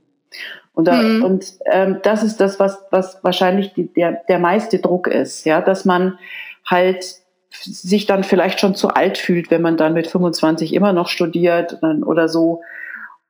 Und, 0.75 0.89
da, 0.89 0.95
mhm. 0.95 1.25
und 1.25 1.45
ähm, 1.67 1.99
das 2.03 2.23
ist 2.23 2.41
das, 2.41 2.59
was, 2.59 2.79
was 2.91 3.23
wahrscheinlich 3.23 3.75
die, 3.75 3.93
der, 3.93 4.23
der 4.29 4.39
meiste 4.39 4.79
Druck 4.79 5.07
ist, 5.07 5.45
ja, 5.45 5.61
dass 5.61 5.85
man 5.85 6.19
halt 6.67 7.05
sich 7.51 8.07
dann 8.07 8.25
vielleicht 8.25 8.61
schon 8.61 8.75
zu 8.75 8.89
alt 8.89 9.19
fühlt, 9.19 9.51
wenn 9.51 9.61
man 9.61 9.77
dann 9.77 9.93
mit 9.93 10.07
25 10.07 10.73
immer 10.73 10.93
noch 10.93 11.09
studiert 11.09 11.79
oder 11.83 12.29
so. 12.29 12.63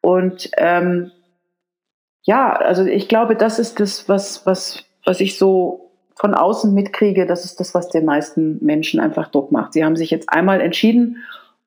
Und 0.01 0.51
ähm, 0.59 1.11
ja, 2.23 2.53
also 2.53 2.85
ich 2.85 3.09
glaube, 3.09 3.35
das 3.35 3.59
ist 3.59 3.81
das, 3.81 4.09
was, 4.09 4.47
was, 4.47 4.85
was 5.05 5.21
ich 5.21 5.39
so 5.39 5.91
von 6.15 6.35
außen 6.35 6.73
mitkriege, 6.73 7.27
das 7.27 7.45
ist 7.45 7.59
das, 7.59 7.75
was 7.75 7.89
den 7.89 8.05
meisten 8.05 8.65
Menschen 8.65 9.01
einfach 9.01 9.29
Druck 9.29 9.51
macht. 9.51 9.73
Sie 9.73 9.85
haben 9.85 9.97
sich 9.97 10.11
jetzt 10.11 10.29
einmal 10.29 10.61
entschieden 10.61 11.17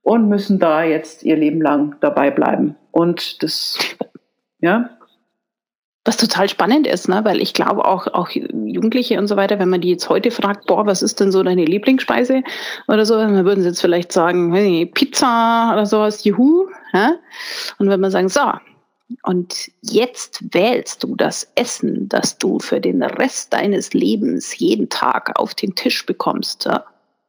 und 0.02 0.30
müssen 0.30 0.60
da 0.60 0.84
jetzt 0.84 1.24
ihr 1.24 1.36
Leben 1.36 1.62
lang 1.62 1.98
dabei 2.00 2.32
bleiben. 2.32 2.76
Und 2.92 3.44
das, 3.44 3.78
ja. 4.60 4.92
Was 6.06 6.18
total 6.18 6.48
spannend 6.48 6.86
ist, 6.86 7.10
ne? 7.10 7.22
weil 7.24 7.42
ich 7.42 7.54
glaube 7.54 7.84
auch, 7.84 8.06
auch 8.08 8.30
Jugendliche 8.30 9.18
und 9.18 9.28
so 9.28 9.36
weiter, 9.36 9.58
wenn 9.58 9.70
man 9.70 9.82
die 9.82 9.90
jetzt 9.90 10.08
heute 10.08 10.30
fragt, 10.30 10.68
boah, 10.68 10.86
was 10.86 11.02
ist 11.02 11.20
denn 11.20 11.32
so 11.32 11.42
deine 11.42 11.66
Lieblingsspeise 11.66 12.44
oder 12.88 13.06
so, 13.06 13.16
dann 13.16 13.44
würden 13.44 13.62
sie 13.62 13.70
jetzt 13.70 13.82
vielleicht 13.82 14.12
sagen, 14.12 14.54
hey, 14.54 14.86
Pizza 14.86 15.72
oder 15.74 15.88
sowas, 15.88 16.24
juhu. 16.24 16.68
Ja? 16.94 17.16
Und 17.80 17.90
wenn 17.90 18.00
man 18.00 18.12
sagen, 18.12 18.30
so, 18.30 18.42
und 19.24 19.72
jetzt 19.82 20.54
wählst 20.54 21.04
du 21.04 21.16
das 21.16 21.52
Essen, 21.56 22.10
das 22.10 22.38
du 22.38 22.60
für 22.60 22.80
den 22.80 23.04
Rest 23.04 23.54
deines 23.54 23.94
Lebens 23.94 24.58
jeden 24.58 24.90
Tag 24.90 25.40
auf 25.40 25.54
den 25.54 25.76
Tisch 25.76 26.06
bekommst. 26.06 26.68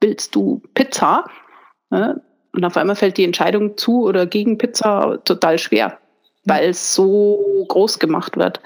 Willst 0.00 0.34
du 0.34 0.62
Pizza? 0.74 1.24
Und 1.90 2.64
auf 2.64 2.76
einmal 2.76 2.96
fällt 2.96 3.18
die 3.18 3.24
Entscheidung 3.24 3.76
zu 3.76 4.04
oder 4.04 4.26
gegen 4.26 4.56
Pizza 4.56 5.18
total 5.24 5.58
schwer, 5.58 5.98
weil 6.46 6.70
es 6.70 6.94
so 6.94 7.66
groß 7.68 7.98
gemacht 7.98 8.36
wird. 8.36 8.60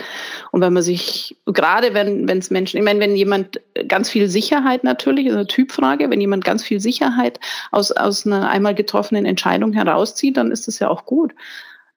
Und 0.52 0.60
wenn 0.60 0.72
man 0.72 0.82
sich, 0.82 1.37
gerade 1.46 1.94
wenn 1.94 2.28
es 2.28 2.50
Menschen, 2.50 2.76
ich 2.76 2.84
meine, 2.84 3.00
wenn 3.00 3.16
jemand 3.16 3.60
ganz 3.88 4.10
viel 4.10 4.28
Sicherheit 4.28 4.84
natürlich, 4.84 5.26
ist 5.26 5.34
eine 5.34 5.46
Typfrage, 5.46 6.08
wenn 6.10 6.20
jemand 6.20 6.44
ganz 6.44 6.62
viel 6.62 6.78
Sicherheit 6.78 7.40
aus, 7.72 7.90
aus 7.90 8.26
einer 8.26 8.49
einmal 8.49 8.75
getroffenen 8.75 9.25
Entscheidung 9.25 9.72
herauszieht, 9.72 10.37
dann 10.37 10.52
ist 10.52 10.68
das 10.68 10.78
ja 10.78 10.88
auch 10.88 11.06
gut. 11.06 11.34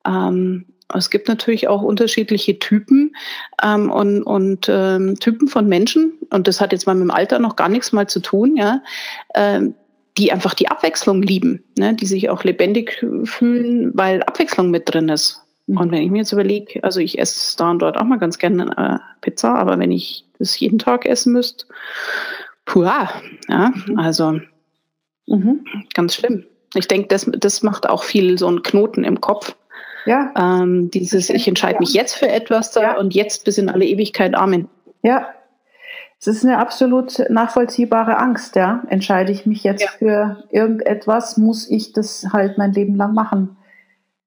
Ähm, 0.08 0.66
es 0.96 1.10
gibt 1.10 1.28
natürlich 1.28 1.68
auch 1.68 1.82
unterschiedliche 1.82 2.60
Typen 2.60 3.16
ähm, 3.62 3.92
und, 3.92 4.24
und 4.24 4.68
ähm, 4.70 5.20
Typen 5.20 5.48
von 5.48 5.68
Menschen, 5.68 6.14
und 6.30 6.48
das 6.48 6.62
hat 6.62 6.72
jetzt 6.72 6.88
mal 6.88 6.96
mit 6.96 7.04
dem 7.04 7.12
Alter 7.12 7.40
noch 7.40 7.56
gar 7.56 7.70
nichts 7.70 7.92
mal 7.92 8.08
zu 8.08 8.22
tun, 8.22 8.56
ja, 8.56 8.82
ähm, 9.36 9.76
die 10.18 10.32
einfach 10.32 10.54
die 10.54 10.68
Abwechslung 10.68 11.22
lieben, 11.22 11.64
ne, 11.78 11.96
die 11.96 12.06
sich 12.06 12.30
auch 12.30 12.44
lebendig 12.44 13.04
fühlen, 13.24 13.92
weil 13.96 14.22
Abwechslung 14.24 14.70
mit 14.70 14.94
drin 14.94 15.10
ist. 15.10 15.43
Mhm. 15.68 15.78
Und 15.78 15.92
wenn 15.92 16.02
ich 16.02 16.12
mir 16.12 16.20
jetzt 16.20 16.32
überlege, 16.32 16.84
also 16.84 17.00
ich 17.00 17.20
esse 17.20 17.58
da 17.58 17.72
und 17.72 17.80
dort 17.80 17.98
auch 17.98 18.04
mal 18.04 18.20
ganz 18.20 18.38
gerne 18.38 18.72
äh, 18.78 19.00
Pizza, 19.22 19.56
aber 19.56 19.80
wenn 19.80 19.92
ich 19.92 20.26
das 20.40 20.60
jeden 20.60 20.80
Tag 20.80 21.06
essen 21.06 21.34
müsste, 21.34 21.66
puh, 22.66 22.84
ja, 22.84 23.10
mhm. 23.48 24.00
also 24.00 24.40
mhm. 25.28 25.66
ganz 25.94 26.16
schlimm. 26.16 26.46
Ich 26.76 26.88
denke, 26.88 27.08
das, 27.08 27.30
das 27.32 27.62
macht 27.64 27.88
auch 27.88 28.04
viel 28.04 28.38
so 28.38 28.48
einen 28.48 28.64
Knoten 28.64 29.04
im 29.04 29.22
Kopf. 29.22 29.56
Ja. 30.06 30.34
Ähm, 30.38 30.92
dieses, 30.92 31.30
ich 31.30 31.48
entscheide 31.48 31.80
mich 31.80 31.94
jetzt 31.94 32.16
für 32.16 32.28
etwas 32.28 32.72
da 32.72 32.82
ja. 32.82 32.98
und 32.98 33.14
jetzt 33.14 33.46
bis 33.46 33.58
in 33.58 33.70
alle 33.70 33.86
Ewigkeit 33.86 34.36
Amen. 34.36 34.68
Ja. 35.02 35.28
Es 36.20 36.28
ist 36.28 36.46
eine 36.46 36.58
absolut 36.58 37.22
nachvollziehbare 37.30 38.18
Angst, 38.18 38.56
ja. 38.56 38.84
Entscheide 38.88 39.32
ich 39.32 39.46
mich 39.46 39.64
jetzt 39.64 39.84
ja. 39.84 39.90
für 39.98 40.44
irgendetwas, 40.52 41.38
muss 41.38 41.70
ich 41.70 41.94
das 41.94 42.28
halt 42.32 42.58
mein 42.58 42.74
Leben 42.74 42.96
lang 42.96 43.14
machen. 43.14 43.58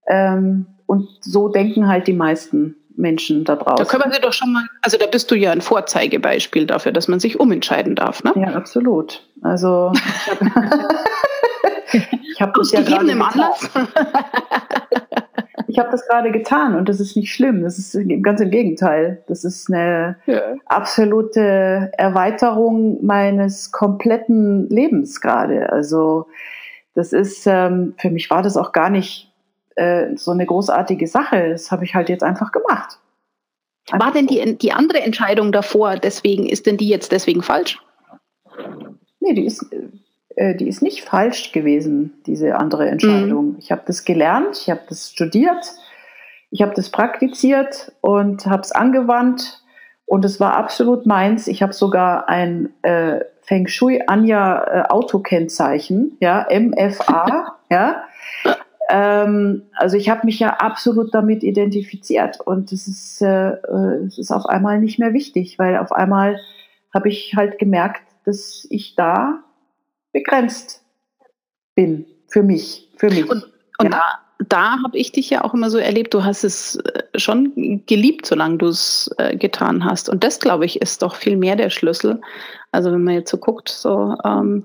Ähm, 0.06 0.66
und 0.86 1.08
so 1.20 1.48
denken 1.48 1.88
halt 1.88 2.06
die 2.06 2.12
meisten 2.12 2.76
Menschen 2.96 3.44
da 3.44 3.56
draußen. 3.56 3.76
Da 3.76 3.84
können 3.84 4.12
wir 4.12 4.20
doch 4.20 4.32
schon 4.32 4.52
mal, 4.52 4.64
also 4.82 4.96
da 4.96 5.06
bist 5.06 5.30
du 5.30 5.34
ja 5.34 5.52
ein 5.52 5.60
Vorzeigebeispiel 5.60 6.66
dafür, 6.66 6.92
dass 6.92 7.08
man 7.08 7.20
sich 7.20 7.38
umentscheiden 7.38 7.94
darf, 7.94 8.24
ne? 8.24 8.32
Ja, 8.36 8.54
absolut. 8.54 9.22
Also 9.42 9.92
ich 9.92 10.30
habe 10.30 10.50
hab 12.40 12.54
das 12.54 12.72
ja 12.72 12.80
gerade 12.80 13.10
im 13.10 13.22
Anlass. 13.22 13.70
ich 15.68 15.78
habe 15.78 15.90
das 15.90 16.06
gerade 16.06 16.32
getan 16.32 16.74
und 16.74 16.88
das 16.88 17.00
ist 17.00 17.16
nicht 17.16 17.32
schlimm. 17.32 17.62
Das 17.62 17.78
ist 17.78 17.96
ganz 18.22 18.40
im 18.40 18.50
Gegenteil. 18.50 19.22
Das 19.28 19.44
ist 19.44 19.70
eine 19.70 20.16
ja. 20.26 20.40
absolute 20.64 21.92
Erweiterung 21.96 23.04
meines 23.04 23.72
kompletten 23.72 24.68
Lebens 24.70 25.20
gerade. 25.20 25.70
Also 25.70 26.26
das 26.94 27.12
ist, 27.12 27.46
ähm, 27.46 27.94
für 27.98 28.10
mich 28.10 28.30
war 28.30 28.42
das 28.42 28.56
auch 28.56 28.72
gar 28.72 28.88
nicht 28.88 29.25
äh, 29.76 30.16
so 30.16 30.32
eine 30.32 30.46
großartige 30.46 31.06
Sache. 31.06 31.50
Das 31.50 31.70
habe 31.70 31.84
ich 31.84 31.94
halt 31.94 32.08
jetzt 32.08 32.22
einfach 32.22 32.52
gemacht. 32.52 32.98
Einfach 33.90 34.06
war 34.06 34.12
denn 34.12 34.26
die, 34.26 34.58
die 34.58 34.72
andere 34.72 35.00
Entscheidung 35.00 35.52
davor, 35.52 35.96
deswegen, 35.96 36.46
ist 36.48 36.66
denn 36.66 36.76
die 36.76 36.88
jetzt 36.88 37.12
deswegen 37.12 37.42
falsch? 37.42 37.78
Nee, 39.20 39.34
die 39.34 39.44
ist, 39.44 39.64
äh, 40.34 40.54
die 40.54 40.68
ist 40.68 40.82
nicht 40.82 41.04
falsch 41.04 41.52
gewesen, 41.52 42.14
diese 42.26 42.56
andere 42.56 42.88
Entscheidung. 42.88 43.52
Mhm. 43.52 43.56
Ich 43.58 43.70
habe 43.70 43.82
das 43.86 44.04
gelernt, 44.04 44.58
ich 44.60 44.70
habe 44.70 44.80
das 44.88 45.10
studiert, 45.10 45.72
ich 46.50 46.62
habe 46.62 46.74
das 46.74 46.90
praktiziert 46.90 47.92
und 48.00 48.46
habe 48.46 48.62
es 48.62 48.72
angewandt 48.72 49.62
und 50.04 50.24
es 50.24 50.40
war 50.40 50.56
absolut 50.56 51.06
meins. 51.06 51.48
Ich 51.48 51.62
habe 51.62 51.72
sogar 51.72 52.28
ein 52.28 52.72
äh, 52.82 53.20
Feng 53.42 53.68
Shui 53.68 54.02
Anja 54.06 54.64
äh, 54.64 54.88
Autokennzeichen, 54.88 56.16
ja, 56.20 56.46
MFA, 56.50 57.56
ja. 57.70 58.04
Ähm, 58.88 59.62
also 59.74 59.96
ich 59.96 60.08
habe 60.08 60.26
mich 60.26 60.38
ja 60.38 60.54
absolut 60.54 61.12
damit 61.12 61.42
identifiziert 61.42 62.40
und 62.40 62.70
es 62.72 62.86
ist, 62.86 63.20
äh, 63.20 63.50
äh, 63.50 64.04
es 64.06 64.18
ist 64.18 64.30
auf 64.30 64.46
einmal 64.46 64.78
nicht 64.78 64.98
mehr 64.98 65.12
wichtig, 65.12 65.58
weil 65.58 65.76
auf 65.76 65.92
einmal 65.92 66.38
habe 66.94 67.08
ich 67.08 67.34
halt 67.34 67.58
gemerkt, 67.58 68.02
dass 68.24 68.66
ich 68.70 68.94
da 68.94 69.42
begrenzt 70.12 70.82
bin 71.74 72.06
für 72.28 72.42
mich, 72.42 72.90
für 72.96 73.08
mich. 73.08 73.28
Und, 73.28 73.44
und 73.78 73.84
ja. 73.84 73.90
da, 73.90 74.02
da 74.48 74.82
habe 74.82 74.96
ich 74.96 75.12
dich 75.12 75.30
ja 75.30 75.44
auch 75.44 75.54
immer 75.54 75.70
so 75.70 75.78
erlebt, 75.78 76.14
du 76.14 76.24
hast 76.24 76.44
es 76.44 76.76
äh, 76.76 77.02
schon 77.18 77.82
geliebt, 77.86 78.26
solange 78.26 78.58
du 78.58 78.66
es 78.68 79.10
äh, 79.18 79.36
getan 79.36 79.84
hast. 79.84 80.08
Und 80.08 80.22
das, 80.22 80.40
glaube 80.40 80.64
ich, 80.64 80.80
ist 80.80 81.02
doch 81.02 81.16
viel 81.16 81.36
mehr 81.36 81.56
der 81.56 81.70
Schlüssel. 81.70 82.20
Also 82.72 82.92
wenn 82.92 83.02
man 83.02 83.14
jetzt 83.14 83.30
so 83.30 83.38
guckt, 83.38 83.68
so 83.68 84.16
ähm, 84.24 84.64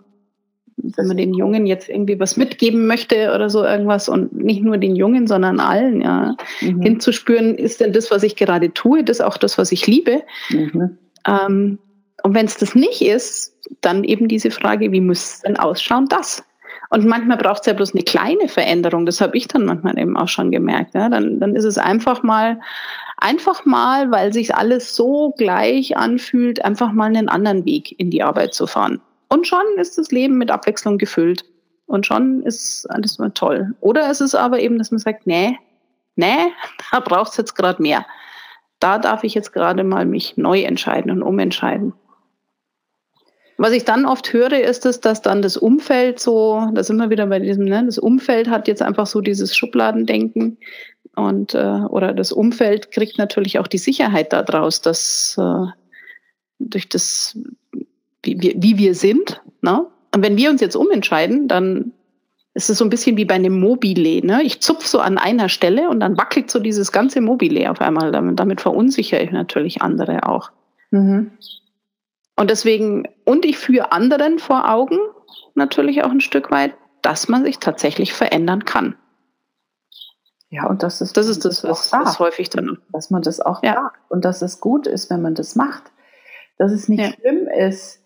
wenn 0.83 1.07
man 1.07 1.17
den 1.17 1.33
Jungen 1.33 1.65
jetzt 1.65 1.89
irgendwie 1.89 2.19
was 2.19 2.37
mitgeben 2.37 2.87
möchte 2.87 3.33
oder 3.33 3.49
so 3.49 3.63
irgendwas 3.63 4.09
und 4.09 4.33
nicht 4.33 4.61
nur 4.61 4.77
den 4.77 4.95
Jungen, 4.95 5.27
sondern 5.27 5.59
allen, 5.59 6.01
ja, 6.01 6.35
mhm. 6.61 6.81
hinzuspüren, 6.81 7.55
ist 7.55 7.81
denn 7.81 7.93
das, 7.93 8.11
was 8.11 8.23
ich 8.23 8.35
gerade 8.35 8.73
tue, 8.73 9.03
das 9.03 9.21
auch 9.21 9.37
das, 9.37 9.57
was 9.57 9.71
ich 9.71 9.87
liebe? 9.87 10.23
Mhm. 10.49 10.97
Ähm, 11.27 11.79
und 12.23 12.35
wenn 12.35 12.45
es 12.45 12.57
das 12.57 12.75
nicht 12.75 13.01
ist, 13.01 13.55
dann 13.81 14.03
eben 14.03 14.27
diese 14.27 14.51
Frage, 14.51 14.91
wie 14.91 15.01
muss 15.01 15.35
es 15.35 15.41
denn 15.41 15.57
ausschauen, 15.57 16.07
das? 16.07 16.43
Und 16.89 17.05
manchmal 17.05 17.37
braucht 17.37 17.61
es 17.61 17.67
ja 17.67 17.73
bloß 17.73 17.93
eine 17.93 18.03
kleine 18.03 18.49
Veränderung. 18.49 19.05
Das 19.05 19.21
habe 19.21 19.37
ich 19.37 19.47
dann 19.47 19.65
manchmal 19.65 19.97
eben 19.97 20.17
auch 20.17 20.27
schon 20.27 20.51
gemerkt. 20.51 20.93
Ja? 20.93 21.07
Dann, 21.07 21.39
dann 21.39 21.55
ist 21.55 21.63
es 21.63 21.77
einfach 21.77 22.21
mal, 22.21 22.59
einfach 23.17 23.65
mal, 23.65 24.11
weil 24.11 24.33
sich 24.33 24.55
alles 24.55 24.93
so 24.93 25.33
gleich 25.37 25.95
anfühlt, 25.95 26.65
einfach 26.65 26.91
mal 26.91 27.05
einen 27.05 27.29
anderen 27.29 27.63
Weg 27.63 27.97
in 27.97 28.09
die 28.09 28.21
Arbeit 28.21 28.53
zu 28.53 28.67
fahren. 28.67 28.99
Und 29.31 29.47
schon 29.47 29.63
ist 29.77 29.97
das 29.97 30.11
Leben 30.11 30.37
mit 30.37 30.51
Abwechslung 30.51 30.97
gefüllt. 30.97 31.45
Und 31.85 32.05
schon 32.05 32.43
ist 32.43 32.85
alles 32.89 33.17
mal 33.17 33.31
toll. 33.31 33.73
Oder 33.79 34.09
es 34.09 34.19
ist 34.19 34.35
aber 34.35 34.59
eben, 34.59 34.77
dass 34.77 34.91
man 34.91 34.99
sagt, 34.99 35.25
nee, 35.25 35.57
nee, 36.15 36.51
da 36.91 36.99
braucht 36.99 37.31
es 37.31 37.37
jetzt 37.37 37.55
gerade 37.55 37.81
mehr. 37.81 38.05
Da 38.79 38.97
darf 38.99 39.23
ich 39.23 39.33
jetzt 39.33 39.53
gerade 39.53 39.85
mal 39.85 40.05
mich 40.05 40.35
neu 40.35 40.63
entscheiden 40.63 41.11
und 41.11 41.23
umentscheiden. 41.23 41.93
Was 43.57 43.71
ich 43.71 43.85
dann 43.85 44.05
oft 44.05 44.33
höre, 44.33 44.59
ist 44.59 44.85
es, 44.85 44.99
dass 44.99 45.21
dann 45.21 45.41
das 45.41 45.55
Umfeld 45.55 46.19
so, 46.19 46.67
da 46.73 46.83
sind 46.83 46.97
wir 46.97 47.09
wieder 47.09 47.27
bei 47.27 47.39
diesem, 47.39 47.65
ne, 47.65 47.85
das 47.85 47.99
Umfeld 47.99 48.49
hat 48.49 48.67
jetzt 48.67 48.81
einfach 48.81 49.05
so 49.05 49.21
dieses 49.21 49.55
Schubladendenken 49.55 50.57
und 51.15 51.53
äh, 51.53 51.81
oder 51.89 52.13
das 52.13 52.31
Umfeld 52.31 52.91
kriegt 52.91 53.17
natürlich 53.17 53.59
auch 53.59 53.67
die 53.67 53.77
Sicherheit 53.77 54.33
daraus, 54.33 54.81
dass 54.81 55.37
äh, 55.39 55.67
durch 56.57 56.89
das, 56.89 57.37
wie 58.23 58.41
wir, 58.41 58.53
wie 58.57 58.77
wir 58.77 58.95
sind, 58.95 59.41
ne? 59.61 59.85
Und 60.13 60.23
wenn 60.23 60.37
wir 60.37 60.49
uns 60.49 60.61
jetzt 60.61 60.75
umentscheiden, 60.75 61.47
dann 61.47 61.93
ist 62.53 62.69
es 62.69 62.77
so 62.77 62.85
ein 62.85 62.89
bisschen 62.89 63.15
wie 63.17 63.25
bei 63.25 63.35
einem 63.35 63.59
Mobile. 63.59 64.25
Ne? 64.25 64.43
Ich 64.43 64.61
zupf 64.61 64.85
so 64.85 64.99
an 64.99 65.17
einer 65.17 65.47
Stelle 65.47 65.89
und 65.89 66.01
dann 66.01 66.17
wackelt 66.17 66.51
so 66.51 66.59
dieses 66.59 66.91
ganze 66.91 67.21
Mobile 67.21 67.71
auf 67.71 67.79
einmal. 67.79 68.11
Damit, 68.11 68.39
damit 68.39 68.59
verunsichere 68.59 69.21
ich 69.21 69.31
natürlich 69.31 69.81
andere 69.81 70.27
auch. 70.27 70.51
Mhm. 70.91 71.31
Und 72.35 72.49
deswegen, 72.49 73.07
und 73.23 73.45
ich 73.45 73.57
führe 73.57 73.91
anderen 73.91 74.39
vor 74.39 74.69
Augen 74.69 74.97
natürlich 75.55 76.03
auch 76.03 76.11
ein 76.11 76.21
Stück 76.21 76.51
weit, 76.51 76.73
dass 77.01 77.29
man 77.29 77.45
sich 77.45 77.59
tatsächlich 77.59 78.13
verändern 78.13 78.65
kann. 78.65 78.95
Ja, 80.49 80.67
und 80.67 80.83
das 80.83 80.99
ist 80.99 81.15
das, 81.15 81.27
ist 81.27 81.45
das 81.45 81.63
was, 81.63 81.93
was 81.93 82.19
häufig 82.19 82.49
dann. 82.49 82.79
Dass 82.91 83.09
man 83.09 83.21
das 83.21 83.39
auch 83.39 83.63
ja. 83.63 83.75
sagt 83.75 83.99
und 84.09 84.25
dass 84.25 84.41
es 84.41 84.59
gut 84.59 84.85
ist, 84.85 85.09
wenn 85.09 85.21
man 85.21 85.35
das 85.35 85.55
macht. 85.55 85.83
Dass 86.57 86.73
es 86.73 86.89
nicht 86.89 86.99
ja. 86.99 87.13
schlimm 87.13 87.47
ist, 87.47 88.00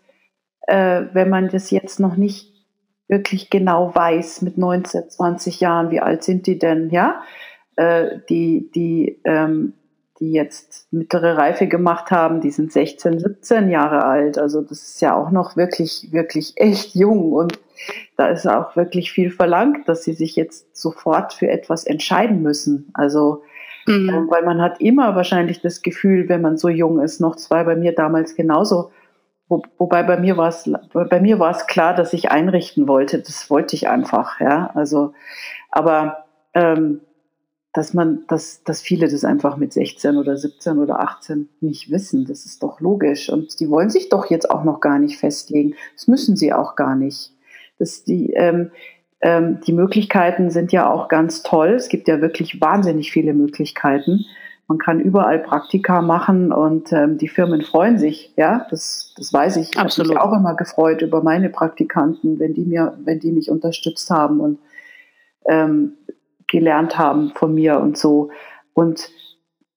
äh, 0.67 1.03
wenn 1.13 1.29
man 1.29 1.49
das 1.49 1.71
jetzt 1.71 1.99
noch 1.99 2.15
nicht 2.15 2.53
wirklich 3.07 3.49
genau 3.49 3.93
weiß, 3.93 4.41
mit 4.41 4.57
19, 4.57 5.09
20 5.09 5.59
Jahren, 5.59 5.91
wie 5.91 5.99
alt 5.99 6.23
sind 6.23 6.47
die 6.47 6.57
denn, 6.57 6.89
ja? 6.89 7.21
Äh, 7.75 8.19
die, 8.29 8.71
die, 8.73 9.19
ähm, 9.25 9.73
die 10.19 10.31
jetzt 10.31 10.87
mittlere 10.91 11.37
Reife 11.37 11.67
gemacht 11.67 12.09
haben, 12.09 12.39
die 12.39 12.51
sind 12.51 12.71
16, 12.71 13.19
17 13.19 13.69
Jahre 13.69 14.05
alt. 14.05 14.37
Also 14.37 14.61
das 14.61 14.81
ist 14.83 15.01
ja 15.01 15.15
auch 15.15 15.29
noch 15.29 15.57
wirklich, 15.57 16.07
wirklich 16.11 16.53
echt 16.55 16.95
jung. 16.95 17.33
Und 17.33 17.59
da 18.15 18.27
ist 18.27 18.47
auch 18.47 18.75
wirklich 18.77 19.11
viel 19.11 19.29
verlangt, 19.29 19.89
dass 19.89 20.03
sie 20.03 20.13
sich 20.13 20.35
jetzt 20.37 20.75
sofort 20.75 21.33
für 21.33 21.49
etwas 21.49 21.83
entscheiden 21.83 22.41
müssen. 22.41 22.89
Also, 22.93 23.43
mhm. 23.87 24.27
Weil 24.29 24.43
man 24.45 24.61
hat 24.61 24.79
immer 24.79 25.15
wahrscheinlich 25.15 25.61
das 25.61 25.81
Gefühl, 25.81 26.29
wenn 26.29 26.41
man 26.41 26.57
so 26.57 26.69
jung 26.69 27.01
ist, 27.01 27.19
noch 27.19 27.35
zwei 27.35 27.65
bei 27.65 27.75
mir 27.75 27.93
damals 27.93 28.35
genauso, 28.35 28.91
wo, 29.47 29.61
wobei 29.77 30.03
bei 30.03 30.17
mir 30.19 30.37
war 30.37 30.49
es, 30.49 30.69
bei 30.93 31.19
mir 31.19 31.39
war 31.39 31.51
es 31.51 31.67
klar, 31.67 31.93
dass 31.93 32.13
ich 32.13 32.31
einrichten 32.31 32.87
wollte. 32.87 33.19
Das 33.19 33.49
wollte 33.49 33.75
ich 33.75 33.87
einfach, 33.87 34.39
ja. 34.39 34.71
Also, 34.73 35.13
aber 35.69 36.25
ähm, 36.53 37.01
dass 37.75 37.93
man, 37.93 38.23
dass, 38.29 38.63
dass 38.63 38.81
viele 38.81 39.09
das 39.09 39.25
einfach 39.25 39.57
mit 39.57 39.73
16 39.73 40.15
oder 40.15 40.37
17 40.37 40.79
oder 40.79 41.01
18 41.01 41.49
nicht 41.59 41.91
wissen. 41.91 42.25
Das 42.25 42.45
ist 42.45 42.63
doch 42.63 42.79
logisch. 42.79 43.29
Und 43.29 43.59
die 43.59 43.69
wollen 43.69 43.89
sich 43.89 44.07
doch 44.07 44.29
jetzt 44.29 44.49
auch 44.49 44.63
noch 44.63 44.79
gar 44.79 44.97
nicht 44.97 45.17
festlegen. 45.17 45.75
Das 45.93 46.07
müssen 46.07 46.37
sie 46.37 46.53
auch 46.53 46.77
gar 46.77 46.95
nicht. 46.95 47.33
Das, 47.77 48.05
die, 48.05 48.31
ähm, 48.31 48.71
ähm, 49.19 49.59
die 49.67 49.73
Möglichkeiten 49.73 50.51
sind 50.51 50.71
ja 50.71 50.89
auch 50.89 51.09
ganz 51.09 51.43
toll. 51.43 51.73
Es 51.73 51.89
gibt 51.89 52.07
ja 52.07 52.21
wirklich 52.21 52.61
wahnsinnig 52.61 53.11
viele 53.11 53.33
Möglichkeiten. 53.33 54.25
Man 54.67 54.79
kann 54.79 54.99
überall 54.99 55.39
Praktika 55.39 56.01
machen 56.01 56.51
und 56.51 56.91
ähm, 56.91 57.19
die 57.19 57.27
Firmen 57.27 57.61
freuen 57.61 57.99
sich. 57.99 58.33
Ja, 58.35 58.65
das, 58.71 59.13
das 59.15 59.31
weiß 59.31 59.57
ich. 59.57 59.71
Ich 59.73 59.77
habe 59.77 59.89
mich 59.95 60.17
auch 60.17 60.33
immer 60.33 60.55
gefreut 60.55 61.03
über 61.03 61.21
meine 61.21 61.49
Praktikanten, 61.49 62.39
wenn 62.39 62.55
die 62.55 62.65
mir, 62.65 62.97
wenn 63.03 63.19
die 63.19 63.31
mich 63.31 63.51
unterstützt 63.51 64.09
haben 64.09 64.39
und 64.39 64.57
ähm, 65.45 65.93
gelernt 66.47 66.97
haben 66.97 67.31
von 67.35 67.53
mir 67.53 67.79
und 67.79 67.97
so. 67.97 68.31
Und 68.73 69.09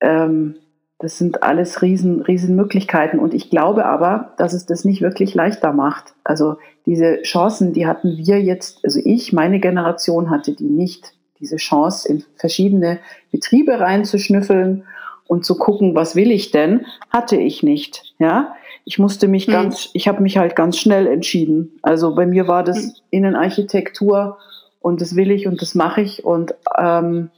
ähm, 0.00 0.56
das 0.98 1.16
sind 1.18 1.42
alles 1.42 1.82
riesen, 1.82 2.22
riesen 2.22 2.56
Möglichkeiten. 2.56 3.18
Und 3.18 3.34
ich 3.34 3.50
glaube 3.50 3.84
aber, 3.84 4.34
dass 4.36 4.52
es 4.52 4.66
das 4.66 4.84
nicht 4.84 5.00
wirklich 5.00 5.34
leichter 5.34 5.72
macht. 5.72 6.14
Also 6.24 6.56
diese 6.86 7.22
Chancen, 7.22 7.72
die 7.72 7.86
hatten 7.86 8.16
wir 8.16 8.42
jetzt, 8.42 8.84
also 8.84 9.00
ich, 9.04 9.32
meine 9.32 9.60
Generation 9.60 10.30
hatte 10.30 10.54
die 10.54 10.68
nicht. 10.68 11.12
Diese 11.40 11.56
Chance, 11.56 12.08
in 12.08 12.24
verschiedene 12.36 12.98
Betriebe 13.30 13.78
reinzuschnüffeln 13.78 14.84
und 15.26 15.44
zu 15.44 15.56
gucken, 15.56 15.94
was 15.94 16.16
will 16.16 16.32
ich 16.32 16.50
denn, 16.50 16.86
hatte 17.10 17.36
ich 17.36 17.62
nicht. 17.62 18.14
Ja, 18.18 18.54
ich 18.84 18.98
musste 18.98 19.28
mich 19.28 19.46
hm. 19.46 19.52
ganz, 19.52 19.90
ich 19.92 20.08
habe 20.08 20.22
mich 20.22 20.38
halt 20.38 20.56
ganz 20.56 20.78
schnell 20.78 21.06
entschieden. 21.06 21.78
Also 21.82 22.14
bei 22.14 22.26
mir 22.26 22.48
war 22.48 22.64
das 22.64 22.78
hm. 22.78 22.92
Innenarchitektur 23.10 24.38
und 24.80 25.00
das 25.00 25.14
will 25.14 25.30
ich 25.30 25.46
und 25.46 25.60
das 25.60 25.74
mache 25.74 26.00
ich 26.00 26.24
und, 26.24 26.54
ähm, 26.76 27.30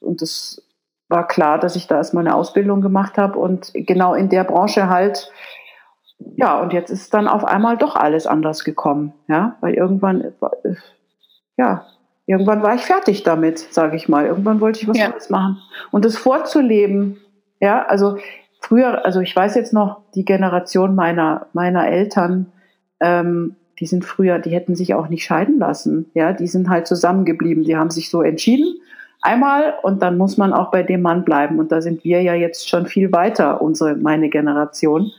und 0.00 0.22
das 0.22 0.62
war 1.08 1.26
klar, 1.26 1.58
dass 1.58 1.76
ich 1.76 1.86
da 1.88 1.96
erstmal 1.96 2.26
eine 2.26 2.34
Ausbildung 2.34 2.80
gemacht 2.80 3.18
habe 3.18 3.38
und 3.38 3.72
genau 3.74 4.14
in 4.14 4.28
der 4.28 4.44
Branche 4.44 4.88
halt, 4.88 5.30
ja, 6.36 6.60
und 6.60 6.72
jetzt 6.72 6.90
ist 6.90 7.12
dann 7.12 7.28
auf 7.28 7.44
einmal 7.44 7.76
doch 7.76 7.96
alles 7.96 8.26
anders 8.26 8.64
gekommen, 8.64 9.12
ja, 9.28 9.56
weil 9.60 9.74
irgendwann, 9.74 10.32
ja, 11.56 11.86
irgendwann 12.32 12.62
war 12.62 12.74
ich 12.74 12.82
fertig 12.82 13.22
damit, 13.22 13.58
sage 13.58 13.96
ich 13.96 14.08
mal. 14.08 14.26
Irgendwann 14.26 14.60
wollte 14.60 14.80
ich 14.80 14.88
was 14.88 14.98
ja. 14.98 15.06
anderes 15.06 15.30
machen. 15.30 15.58
Und 15.90 16.04
das 16.04 16.16
vorzuleben, 16.16 17.20
ja, 17.60 17.84
also 17.86 18.18
früher, 18.60 19.04
also 19.04 19.20
ich 19.20 19.34
weiß 19.34 19.54
jetzt 19.54 19.72
noch, 19.72 20.00
die 20.14 20.24
Generation 20.24 20.94
meiner, 20.94 21.46
meiner 21.52 21.86
Eltern, 21.86 22.52
ähm, 23.00 23.56
die 23.78 23.86
sind 23.86 24.04
früher, 24.04 24.38
die 24.38 24.50
hätten 24.50 24.74
sich 24.74 24.94
auch 24.94 25.08
nicht 25.08 25.24
scheiden 25.24 25.58
lassen. 25.58 26.10
Ja, 26.14 26.32
die 26.32 26.46
sind 26.46 26.68
halt 26.68 26.86
zusammengeblieben. 26.86 27.64
Die 27.64 27.76
haben 27.76 27.90
sich 27.90 28.10
so 28.10 28.22
entschieden. 28.22 28.76
Einmal 29.20 29.74
und 29.82 30.02
dann 30.02 30.18
muss 30.18 30.36
man 30.36 30.52
auch 30.52 30.70
bei 30.70 30.82
dem 30.82 31.02
Mann 31.02 31.24
bleiben. 31.24 31.58
Und 31.58 31.72
da 31.72 31.80
sind 31.80 32.04
wir 32.04 32.22
ja 32.22 32.34
jetzt 32.34 32.68
schon 32.68 32.86
viel 32.86 33.12
weiter, 33.12 33.60
unsere, 33.60 33.96
meine 33.96 34.28
Generation. 34.28 35.10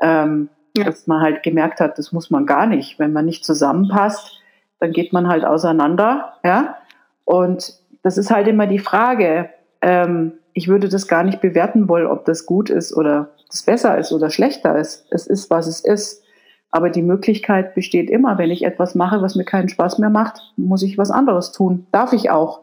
Ähm, 0.00 0.48
ja. 0.76 0.84
Dass 0.84 1.06
man 1.06 1.20
halt 1.20 1.42
gemerkt 1.42 1.80
hat, 1.80 1.98
das 1.98 2.12
muss 2.12 2.30
man 2.30 2.46
gar 2.46 2.66
nicht. 2.66 2.98
Wenn 2.98 3.12
man 3.12 3.24
nicht 3.24 3.44
zusammenpasst, 3.44 4.41
dann 4.82 4.90
geht 4.90 5.12
man 5.12 5.28
halt 5.28 5.44
auseinander. 5.44 6.34
Ja, 6.42 6.76
und 7.24 7.78
das 8.02 8.18
ist 8.18 8.32
halt 8.32 8.48
immer 8.48 8.66
die 8.66 8.80
Frage. 8.80 9.48
Ähm, 9.80 10.32
ich 10.54 10.66
würde 10.66 10.88
das 10.88 11.06
gar 11.06 11.22
nicht 11.22 11.40
bewerten 11.40 11.88
wollen, 11.88 12.08
ob 12.08 12.24
das 12.24 12.46
gut 12.46 12.68
ist 12.68 12.92
oder 12.92 13.30
das 13.48 13.62
besser 13.62 13.96
ist 13.96 14.10
oder 14.10 14.28
schlechter 14.28 14.76
ist. 14.76 15.06
Es 15.10 15.28
ist, 15.28 15.50
was 15.50 15.68
es 15.68 15.84
ist. 15.84 16.24
Aber 16.72 16.90
die 16.90 17.02
Möglichkeit 17.02 17.76
besteht 17.76 18.10
immer, 18.10 18.38
wenn 18.38 18.50
ich 18.50 18.64
etwas 18.64 18.96
mache, 18.96 19.22
was 19.22 19.36
mir 19.36 19.44
keinen 19.44 19.68
Spaß 19.68 19.98
mehr 19.98 20.10
macht, 20.10 20.52
muss 20.56 20.82
ich 20.82 20.98
was 20.98 21.12
anderes 21.12 21.52
tun. 21.52 21.86
Darf 21.92 22.12
ich 22.12 22.30
auch. 22.30 22.62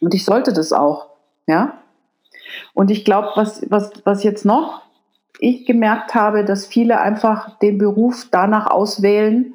Und 0.00 0.12
ich 0.12 0.26
sollte 0.26 0.52
das 0.52 0.74
auch. 0.74 1.08
Ja. 1.46 1.78
Und 2.74 2.90
ich 2.90 3.06
glaube, 3.06 3.30
was, 3.36 3.64
was, 3.70 3.90
was 4.04 4.22
jetzt 4.22 4.44
noch 4.44 4.82
ich 5.38 5.64
gemerkt 5.64 6.14
habe, 6.14 6.44
dass 6.44 6.66
viele 6.66 7.00
einfach 7.00 7.58
den 7.58 7.78
Beruf 7.78 8.26
danach 8.30 8.66
auswählen, 8.66 9.54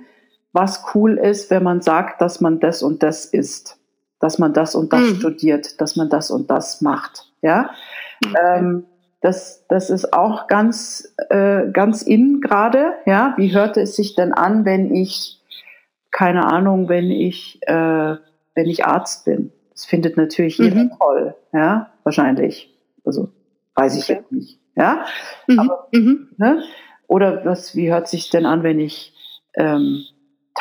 was 0.53 0.83
cool 0.93 1.17
ist, 1.17 1.49
wenn 1.49 1.63
man 1.63 1.81
sagt, 1.81 2.21
dass 2.21 2.41
man 2.41 2.59
das 2.59 2.83
und 2.83 3.03
das 3.03 3.25
ist, 3.25 3.77
dass 4.19 4.37
man 4.37 4.53
das 4.53 4.75
und 4.75 4.91
das 4.93 5.01
mhm. 5.01 5.15
studiert, 5.15 5.81
dass 5.81 5.95
man 5.95 6.09
das 6.09 6.31
und 6.31 6.49
das 6.49 6.81
macht. 6.81 7.31
Ja. 7.41 7.71
Mhm. 8.23 8.35
Ähm, 8.43 8.85
das, 9.21 9.65
das 9.67 9.89
ist 9.89 10.13
auch 10.13 10.47
ganz, 10.47 11.13
äh, 11.29 11.69
ganz 11.71 12.01
in 12.01 12.41
gerade. 12.41 12.93
Ja, 13.05 13.33
wie 13.37 13.53
hörte 13.53 13.81
es 13.81 13.95
sich 13.95 14.15
denn 14.15 14.33
an, 14.33 14.65
wenn 14.65 14.93
ich, 14.93 15.39
keine 16.09 16.45
Ahnung, 16.45 16.89
wenn 16.89 17.11
ich, 17.11 17.59
äh, 17.67 18.15
wenn 18.55 18.65
ich 18.65 18.85
Arzt 18.85 19.25
bin? 19.25 19.51
Das 19.71 19.85
findet 19.85 20.17
natürlich 20.17 20.57
jeder 20.57 20.83
mhm. 20.83 20.91
toll. 20.97 21.35
Ja, 21.53 21.91
wahrscheinlich. 22.03 22.75
Also 23.05 23.29
weiß 23.75 23.95
ich 23.97 24.03
okay. 24.03 24.13
jetzt 24.13 24.31
nicht. 24.31 24.59
Ja, 24.75 25.05
mhm. 25.47 25.59
aber 25.59 25.87
mhm. 25.91 26.29
ne? 26.37 26.63
oder 27.07 27.45
was? 27.45 27.75
Wie 27.75 27.91
hört 27.91 28.07
sich 28.07 28.29
denn 28.29 28.45
an, 28.45 28.63
wenn 28.63 28.79
ich 28.79 29.13
ähm, 29.55 30.03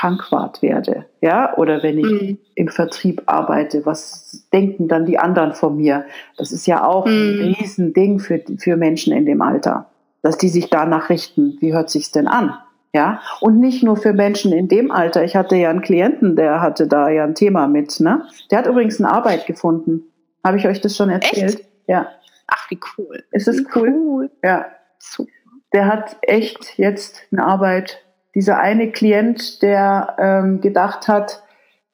Tankwart 0.00 0.62
werde, 0.62 1.04
ja, 1.20 1.54
oder 1.58 1.82
wenn 1.82 1.98
ich 1.98 2.06
mhm. 2.06 2.38
im 2.54 2.68
Vertrieb 2.68 3.22
arbeite, 3.26 3.84
was 3.84 4.46
denken 4.50 4.88
dann 4.88 5.04
die 5.04 5.18
anderen 5.18 5.52
von 5.52 5.76
mir? 5.76 6.06
Das 6.38 6.52
ist 6.52 6.66
ja 6.66 6.86
auch 6.86 7.04
mhm. 7.04 7.12
ein 7.12 7.54
Riesending 7.54 8.18
für, 8.18 8.42
für 8.56 8.76
Menschen 8.76 9.12
in 9.12 9.26
dem 9.26 9.42
Alter, 9.42 9.90
dass 10.22 10.38
die 10.38 10.48
sich 10.48 10.70
danach 10.70 11.10
richten. 11.10 11.58
Wie 11.60 11.74
hört 11.74 11.90
sich's 11.90 12.12
denn 12.12 12.28
an? 12.28 12.54
Ja, 12.94 13.20
und 13.42 13.60
nicht 13.60 13.82
nur 13.82 13.98
für 13.98 14.14
Menschen 14.14 14.52
in 14.52 14.68
dem 14.68 14.90
Alter. 14.90 15.22
Ich 15.22 15.36
hatte 15.36 15.54
ja 15.54 15.68
einen 15.68 15.82
Klienten, 15.82 16.34
der 16.34 16.62
hatte 16.62 16.86
da 16.86 17.10
ja 17.10 17.24
ein 17.24 17.34
Thema 17.34 17.68
mit, 17.68 18.00
ne? 18.00 18.22
Der 18.50 18.58
hat 18.58 18.66
übrigens 18.66 19.00
eine 19.00 19.12
Arbeit 19.12 19.46
gefunden. 19.46 20.04
Habe 20.42 20.56
ich 20.56 20.66
euch 20.66 20.80
das 20.80 20.96
schon 20.96 21.10
erzählt? 21.10 21.60
Echt? 21.60 21.68
Ja. 21.86 22.08
Ach, 22.46 22.70
wie 22.70 22.80
cool. 22.96 23.22
Ist 23.32 23.48
es 23.48 23.62
cool? 23.76 23.94
cool? 23.94 24.30
Ja. 24.42 24.64
Super. 24.98 25.30
Der 25.72 25.86
hat 25.86 26.16
echt 26.22 26.78
jetzt 26.78 27.20
eine 27.30 27.44
Arbeit 27.44 28.02
dieser 28.34 28.58
eine 28.58 28.90
Klient, 28.92 29.62
der 29.62 30.16
ähm, 30.18 30.60
gedacht 30.60 31.08
hat, 31.08 31.42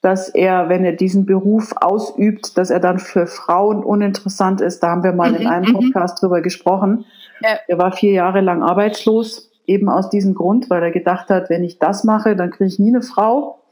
dass 0.02 0.28
er, 0.28 0.68
wenn 0.68 0.84
er 0.84 0.92
diesen 0.92 1.26
Beruf 1.26 1.72
ausübt, 1.80 2.56
dass 2.56 2.70
er 2.70 2.80
dann 2.80 2.98
für 2.98 3.26
Frauen 3.26 3.82
uninteressant 3.82 4.60
ist. 4.60 4.80
Da 4.80 4.90
haben 4.90 5.02
wir 5.02 5.12
mal 5.12 5.30
mhm, 5.30 5.36
in 5.36 5.46
einem 5.46 5.72
mhm. 5.72 5.74
Podcast 5.74 6.22
drüber 6.22 6.42
gesprochen. 6.42 7.04
Ja. 7.40 7.58
Er 7.66 7.78
war 7.78 7.92
vier 7.92 8.12
Jahre 8.12 8.40
lang 8.40 8.62
arbeitslos, 8.62 9.50
eben 9.66 9.88
aus 9.88 10.10
diesem 10.10 10.34
Grund, 10.34 10.70
weil 10.70 10.82
er 10.82 10.92
gedacht 10.92 11.28
hat, 11.28 11.50
wenn 11.50 11.64
ich 11.64 11.78
das 11.78 12.04
mache, 12.04 12.36
dann 12.36 12.50
kriege 12.50 12.68
ich 12.68 12.78
nie 12.78 12.90
eine 12.90 13.02
Frau. 13.02 13.62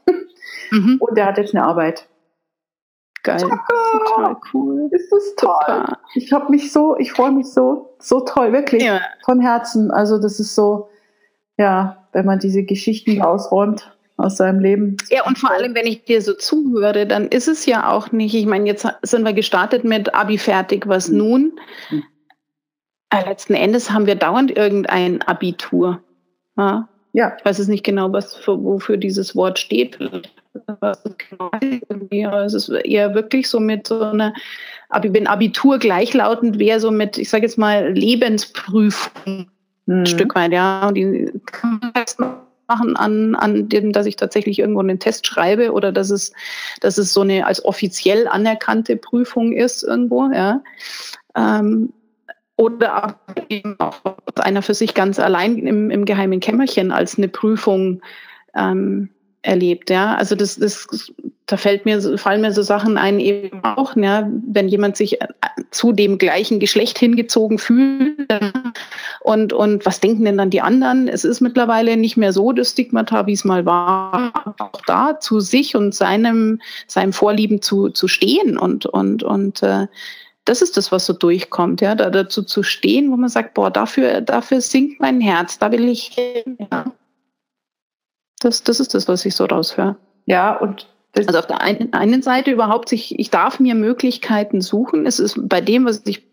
Mhm. 0.71 0.97
Und 0.99 1.17
er 1.17 1.27
hat 1.27 1.37
jetzt 1.37 1.55
eine 1.55 1.63
Arbeit. 1.63 2.07
Geil. 3.23 3.39
Total 3.39 4.35
cool. 4.53 4.89
Ist 4.91 5.11
das 5.11 5.35
toll. 5.35 5.55
Super. 5.65 5.97
Ich 6.13 6.31
habe 6.33 6.51
mich 6.51 6.71
so, 6.71 6.97
ich 6.97 7.11
freue 7.11 7.31
mich 7.31 7.47
so, 7.47 7.95
so 7.97 8.19
toll, 8.21 8.51
wirklich. 8.53 8.83
Ja. 8.83 9.01
Von 9.23 9.41
Herzen. 9.41 9.89
Also 9.89 10.19
das 10.19 10.39
ist 10.39 10.53
so, 10.53 10.89
ja, 11.57 12.04
wenn 12.15 12.25
man 12.25 12.39
diese 12.39 12.63
Geschichten 12.63 13.21
ausräumt 13.21 13.91
aus 14.15 14.37
seinem 14.37 14.59
Leben. 14.59 14.95
Ja, 15.09 15.25
und 15.25 15.37
vor 15.37 15.51
allem, 15.51 15.75
wenn 15.75 15.85
ich 15.85 16.05
dir 16.05 16.21
so 16.21 16.33
zuhöre, 16.33 17.05
dann 17.05 17.27
ist 17.27 17.49
es 17.49 17.65
ja 17.65 17.91
auch 17.91 18.13
nicht, 18.13 18.33
ich 18.33 18.45
meine, 18.45 18.65
jetzt 18.65 18.87
sind 19.01 19.25
wir 19.25 19.33
gestartet 19.33 19.83
mit 19.83 20.15
Abi 20.15 20.37
fertig, 20.37 20.87
was 20.87 21.09
mhm. 21.09 21.17
nun? 21.17 21.59
Mhm. 21.91 22.03
Äh, 23.09 23.25
letzten 23.25 23.53
Endes 23.53 23.91
haben 23.91 24.07
wir 24.07 24.15
dauernd 24.15 24.55
irgendein 24.55 25.21
Abitur. 25.23 26.01
Ja? 26.57 26.87
ja. 27.11 27.35
Ich 27.37 27.43
weiß 27.43 27.59
es 27.59 27.67
nicht 27.67 27.83
genau, 27.83 28.13
was 28.13 28.33
für, 28.33 28.63
wofür 28.63 28.95
dieses 28.95 29.35
Wort 29.35 29.59
steht. 29.59 29.99
Es 30.81 32.53
ist 32.53 32.69
eher 32.69 33.13
wirklich 33.13 33.49
so 33.49 33.59
mit 33.59 33.87
so 33.87 33.99
einer, 33.99 34.33
wenn 34.89 35.27
Abitur 35.27 35.79
gleichlautend 35.79 36.59
wäre, 36.59 36.79
so 36.79 36.91
mit, 36.91 37.17
ich 37.17 37.29
sage 37.29 37.43
jetzt 37.43 37.57
mal, 37.57 37.91
Lebensprüfung 37.91 39.47
ein 39.87 39.99
mhm. 39.99 40.05
Stück 40.05 40.35
weit, 40.35 40.51
ja. 40.51 40.87
Und 40.87 40.95
die 40.95 41.31
kann 41.45 41.79
man 41.81 42.35
machen 42.67 42.95
an, 42.95 43.35
an 43.35 43.69
dem, 43.69 43.91
dass 43.91 44.05
ich 44.05 44.15
tatsächlich 44.15 44.59
irgendwo 44.59 44.79
einen 44.79 44.99
Test 44.99 45.27
schreibe 45.27 45.71
oder 45.71 45.91
dass 45.91 46.09
es, 46.09 46.33
dass 46.81 46.97
es 46.97 47.13
so 47.13 47.21
eine 47.21 47.45
als 47.45 47.63
offiziell 47.63 48.27
anerkannte 48.27 48.97
Prüfung 48.97 49.53
ist 49.53 49.83
irgendwo, 49.83 50.31
ja. 50.31 50.61
Ähm, 51.35 51.93
oder 52.57 53.19
eben 53.49 53.77
auch 53.79 54.01
einer 54.35 54.61
für 54.61 54.73
sich 54.73 54.93
ganz 54.93 55.19
allein 55.19 55.57
im, 55.57 55.91
im 55.91 56.05
geheimen 56.05 56.39
Kämmerchen 56.39 56.91
als 56.91 57.17
eine 57.17 57.27
Prüfung 57.27 58.01
ähm, 58.55 59.09
erlebt, 59.41 59.89
ja. 59.89 60.15
Also 60.15 60.35
das, 60.35 60.55
das, 60.55 60.87
da 61.47 61.57
fällt 61.57 61.85
mir, 61.85 62.17
fallen 62.17 62.41
mir 62.41 62.51
so 62.51 62.63
Sachen 62.63 62.97
ein 62.97 63.19
eben 63.19 63.63
auch, 63.63 63.95
ja, 63.95 64.27
wenn 64.47 64.67
jemand 64.67 64.97
sich 64.97 65.21
äh, 65.21 65.27
zu 65.69 65.91
dem 65.91 66.17
gleichen 66.17 66.59
Geschlecht 66.59 66.97
hingezogen 66.97 67.59
fühlt 67.59 68.27
und, 69.19 69.53
und 69.53 69.85
was 69.85 69.99
denken 69.99 70.25
denn 70.25 70.39
dann 70.39 70.49
die 70.49 70.61
anderen? 70.61 71.07
Es 71.07 71.23
ist 71.23 71.41
mittlerweile 71.41 71.97
nicht 71.97 72.17
mehr 72.17 72.33
so 72.33 72.51
das 72.51 72.71
Stigmata, 72.71 73.27
wie 73.27 73.33
es 73.33 73.45
mal 73.45 73.65
war, 73.65 74.55
auch 74.57 74.81
da 74.87 75.19
zu 75.19 75.39
sich 75.39 75.75
und 75.75 75.93
seinem, 75.93 76.61
seinem 76.87 77.13
Vorlieben 77.13 77.61
zu, 77.61 77.89
zu 77.89 78.07
stehen 78.07 78.57
und, 78.57 78.87
und, 78.87 79.21
und 79.21 79.61
äh, 79.61 79.85
das 80.45 80.63
ist 80.63 80.77
das, 80.77 80.91
was 80.91 81.05
so 81.05 81.13
durchkommt, 81.13 81.81
ja, 81.81 81.93
da 81.93 82.09
dazu 82.09 82.41
zu 82.41 82.63
stehen, 82.63 83.11
wo 83.11 83.17
man 83.17 83.29
sagt, 83.29 83.53
boah, 83.53 83.69
dafür, 83.69 84.21
dafür 84.21 84.61
sinkt 84.61 84.99
mein 84.99 85.21
Herz, 85.21 85.59
da 85.59 85.71
will 85.71 85.87
ich 85.89 86.07
hin, 86.07 86.57
ja. 86.71 86.85
Das, 88.39 88.63
das 88.63 88.79
ist 88.79 88.93
das, 88.93 89.07
was 89.07 89.25
ich 89.25 89.35
so 89.35 89.45
raushöre. 89.45 89.95
Ja, 90.25 90.55
und 90.55 90.87
also 91.15 91.39
auf 91.39 91.47
der 91.47 91.61
einen, 91.61 91.93
einen 91.93 92.21
Seite 92.21 92.51
überhaupt 92.51 92.89
sich, 92.89 93.17
ich 93.19 93.29
darf 93.29 93.59
mir 93.59 93.75
Möglichkeiten 93.75 94.61
suchen. 94.61 95.05
Es 95.05 95.19
ist 95.19 95.37
bei 95.47 95.61
dem, 95.61 95.85
was 95.85 96.01
ich 96.05 96.23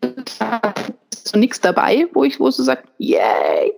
ist 1.13 1.29
so 1.29 1.39
nichts 1.39 1.61
dabei, 1.61 2.09
wo 2.13 2.25
ich, 2.25 2.41
wo 2.41 2.51
so 2.51 2.63
sagt, 2.63 2.89
yay. 2.99 3.73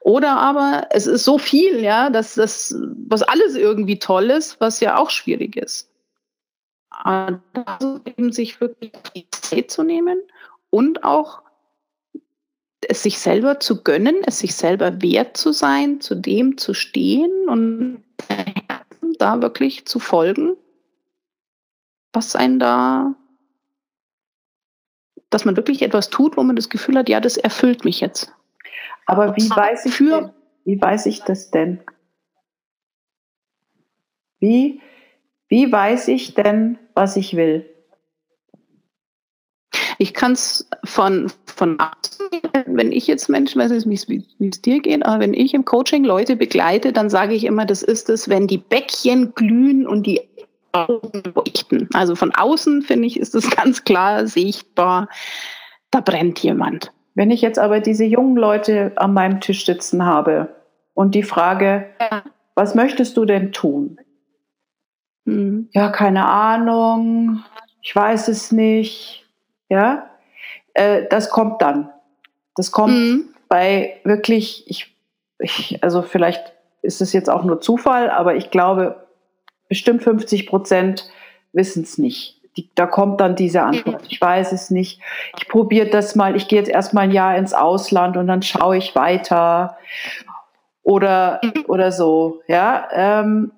Oder 0.00 0.38
aber 0.38 0.86
es 0.90 1.06
ist 1.06 1.24
so 1.24 1.36
viel, 1.36 1.80
ja, 1.80 2.10
dass 2.10 2.34
das, 2.34 2.74
was 3.08 3.22
alles 3.22 3.56
irgendwie 3.56 3.98
toll 3.98 4.30
ist, 4.30 4.60
was 4.60 4.80
ja 4.80 4.96
auch 4.96 5.10
schwierig 5.10 5.56
ist. 5.56 5.90
Also 6.90 8.00
eben 8.04 8.32
sich 8.32 8.60
wirklich 8.60 8.92
die 9.14 9.28
Zeit 9.30 9.70
zu 9.70 9.82
nehmen 9.82 10.18
und 10.70 11.04
auch 11.04 11.42
es 12.88 13.02
sich 13.02 13.18
selber 13.18 13.60
zu 13.60 13.82
gönnen, 13.82 14.16
es 14.26 14.38
sich 14.38 14.54
selber 14.54 15.02
wert 15.02 15.36
zu 15.36 15.52
sein, 15.52 16.00
zu 16.00 16.14
dem 16.14 16.56
zu 16.56 16.72
stehen 16.72 17.48
und 17.48 18.04
da 19.18 19.42
wirklich 19.42 19.86
zu 19.86 19.98
folgen, 19.98 20.56
was 22.12 22.36
einen 22.36 22.58
da, 22.58 23.14
dass 25.30 25.44
man 25.44 25.56
wirklich 25.56 25.82
etwas 25.82 26.10
tut, 26.10 26.36
wo 26.36 26.42
man 26.42 26.56
das 26.56 26.68
Gefühl 26.68 26.96
hat, 26.96 27.08
ja, 27.08 27.20
das 27.20 27.36
erfüllt 27.36 27.84
mich 27.84 28.00
jetzt. 28.00 28.32
Aber 29.06 29.36
wie 29.36 29.48
weiß 29.48 29.86
ich 29.86 29.94
für, 29.94 30.20
denn, 30.20 30.30
wie 30.64 30.80
weiß 30.80 31.06
ich 31.06 31.22
das 31.22 31.50
denn? 31.50 31.82
Wie, 34.40 34.80
wie 35.48 35.70
weiß 35.70 36.08
ich 36.08 36.34
denn, 36.34 36.78
was 36.94 37.16
ich 37.16 37.36
will? 37.36 37.75
Ich 39.98 40.14
kann 40.14 40.32
es 40.32 40.68
von, 40.84 41.30
von 41.46 41.78
außen, 41.80 42.66
wenn 42.66 42.92
ich 42.92 43.06
jetzt 43.06 43.28
Menschen, 43.28 43.60
weiß 43.60 43.86
nicht, 43.86 44.08
wie 44.08 44.48
es 44.48 44.60
dir 44.60 44.80
geht, 44.80 45.04
aber 45.04 45.20
wenn 45.20 45.34
ich 45.34 45.54
im 45.54 45.64
Coaching 45.64 46.04
Leute 46.04 46.36
begleite, 46.36 46.92
dann 46.92 47.10
sage 47.10 47.34
ich 47.34 47.44
immer, 47.44 47.64
das 47.64 47.82
ist 47.82 48.10
es, 48.10 48.28
wenn 48.28 48.46
die 48.46 48.58
Bäckchen 48.58 49.34
glühen 49.34 49.86
und 49.86 50.06
die 50.06 50.20
Augen 50.72 51.22
leuchten. 51.34 51.88
Also 51.94 52.14
von 52.14 52.34
außen, 52.34 52.82
finde 52.82 53.06
ich, 53.06 53.18
ist 53.18 53.34
es 53.34 53.50
ganz 53.56 53.84
klar 53.84 54.26
sichtbar, 54.26 55.08
da 55.90 56.00
brennt 56.00 56.40
jemand. 56.40 56.92
Wenn 57.14 57.30
ich 57.30 57.40
jetzt 57.40 57.58
aber 57.58 57.80
diese 57.80 58.04
jungen 58.04 58.36
Leute 58.36 58.92
an 58.96 59.14
meinem 59.14 59.40
Tisch 59.40 59.64
sitzen 59.64 60.04
habe 60.04 60.54
und 60.92 61.14
die 61.14 61.22
Frage, 61.22 61.86
ja. 61.98 62.22
was 62.54 62.74
möchtest 62.74 63.16
du 63.16 63.24
denn 63.24 63.52
tun? 63.52 63.98
Mhm. 65.24 65.68
Ja, 65.72 65.88
keine 65.88 66.26
Ahnung, 66.26 67.42
ich 67.82 67.94
weiß 67.96 68.28
es 68.28 68.52
nicht. 68.52 69.25
Ja, 69.68 70.10
äh, 70.74 71.04
das 71.08 71.30
kommt 71.30 71.62
dann. 71.62 71.90
Das 72.54 72.70
kommt 72.70 72.94
mhm. 72.94 73.28
bei 73.48 74.00
wirklich, 74.04 74.64
ich, 74.68 74.96
ich, 75.38 75.82
also 75.82 76.02
vielleicht 76.02 76.52
ist 76.82 77.00
es 77.00 77.12
jetzt 77.12 77.28
auch 77.28 77.44
nur 77.44 77.60
Zufall, 77.60 78.10
aber 78.10 78.36
ich 78.36 78.50
glaube, 78.50 79.06
bestimmt 79.68 80.02
50 80.02 80.46
Prozent 80.46 81.10
wissen 81.52 81.82
es 81.82 81.98
nicht. 81.98 82.40
Die, 82.56 82.70
da 82.74 82.86
kommt 82.86 83.20
dann 83.20 83.36
diese 83.36 83.62
Antwort. 83.62 84.02
Mhm. 84.02 84.08
Ich 84.08 84.20
weiß 84.20 84.52
es 84.52 84.70
nicht. 84.70 85.00
Ich 85.36 85.48
probiere 85.48 85.88
das 85.88 86.14
mal. 86.14 86.36
Ich 86.36 86.48
gehe 86.48 86.58
jetzt 86.58 86.70
erstmal 86.70 87.04
ein 87.04 87.10
Jahr 87.10 87.36
ins 87.36 87.52
Ausland 87.52 88.16
und 88.16 88.26
dann 88.26 88.42
schaue 88.42 88.78
ich 88.78 88.94
weiter 88.94 89.76
oder 90.82 91.40
mhm. 91.42 91.64
oder 91.66 91.92
so. 91.92 92.40
Ja, 92.46 92.88
ähm, 92.92 93.52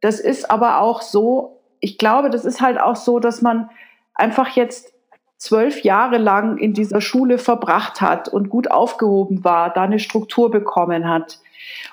das 0.00 0.20
ist 0.20 0.50
aber 0.50 0.80
auch 0.80 1.02
so. 1.02 1.60
Ich 1.80 1.98
glaube, 1.98 2.30
das 2.30 2.44
ist 2.44 2.60
halt 2.60 2.78
auch 2.80 2.96
so, 2.96 3.18
dass 3.18 3.42
man 3.42 3.70
einfach 4.14 4.50
jetzt 4.50 4.92
zwölf 5.38 5.82
Jahre 5.84 6.18
lang 6.18 6.58
in 6.58 6.74
dieser 6.74 7.00
Schule 7.00 7.38
verbracht 7.38 8.00
hat 8.00 8.28
und 8.28 8.50
gut 8.50 8.70
aufgehoben 8.70 9.44
war, 9.44 9.72
da 9.72 9.82
eine 9.82 10.00
Struktur 10.00 10.50
bekommen 10.50 11.08
hat. 11.08 11.38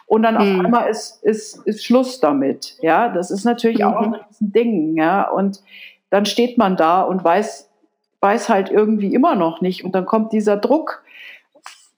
Und 0.08 0.24
dann 0.24 0.36
auf 0.38 0.48
mhm. 0.48 0.66
einmal 0.66 0.90
ist, 0.90 1.24
ist, 1.24 1.66
ist 1.66 1.86
Schluss 1.86 2.20
damit. 2.20 2.78
Ja, 2.82 3.10
das 3.10 3.32
ist 3.32 3.46
natürlich 3.46 3.80
mhm. 3.80 3.86
auch 3.86 4.02
ein 4.02 4.16
Ding. 4.40 4.96
Ja, 4.98 5.30
und 5.30 5.62
dann 6.10 6.26
steht 6.26 6.58
man 6.58 6.76
da 6.76 7.02
und 7.02 7.24
weiß, 7.24 7.70
weiß 8.20 8.50
halt 8.50 8.70
irgendwie 8.70 9.14
immer 9.14 9.36
noch 9.36 9.62
nicht. 9.62 9.86
Und 9.86 9.94
dann 9.94 10.06
kommt 10.06 10.34
dieser 10.34 10.58
Druck 10.58 11.04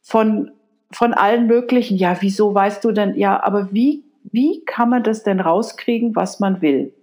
von, 0.01 0.51
von 0.91 1.13
allen 1.13 1.47
möglichen. 1.47 1.97
Ja, 1.97 2.17
wieso 2.19 2.53
weißt 2.53 2.83
du 2.83 2.91
denn? 2.91 3.15
Ja, 3.17 3.41
aber 3.43 3.71
wie, 3.71 4.03
wie 4.23 4.63
kann 4.65 4.89
man 4.89 5.03
das 5.03 5.23
denn 5.23 5.39
rauskriegen, 5.39 6.15
was 6.15 6.39
man 6.41 6.61
will? 6.61 6.93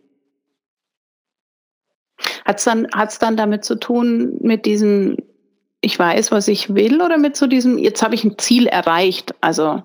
Hat 2.44 2.58
es 2.58 2.64
dann, 2.64 2.88
hat's 2.94 3.18
dann 3.18 3.36
damit 3.36 3.64
zu 3.64 3.76
tun, 3.76 4.36
mit 4.40 4.66
diesem, 4.66 5.16
ich 5.80 5.98
weiß, 5.98 6.30
was 6.30 6.48
ich 6.48 6.74
will, 6.74 7.00
oder 7.00 7.18
mit 7.18 7.36
so 7.36 7.46
diesem, 7.46 7.78
jetzt 7.78 8.02
habe 8.02 8.14
ich 8.14 8.24
ein 8.24 8.38
Ziel 8.38 8.66
erreicht? 8.66 9.34
Also 9.40 9.82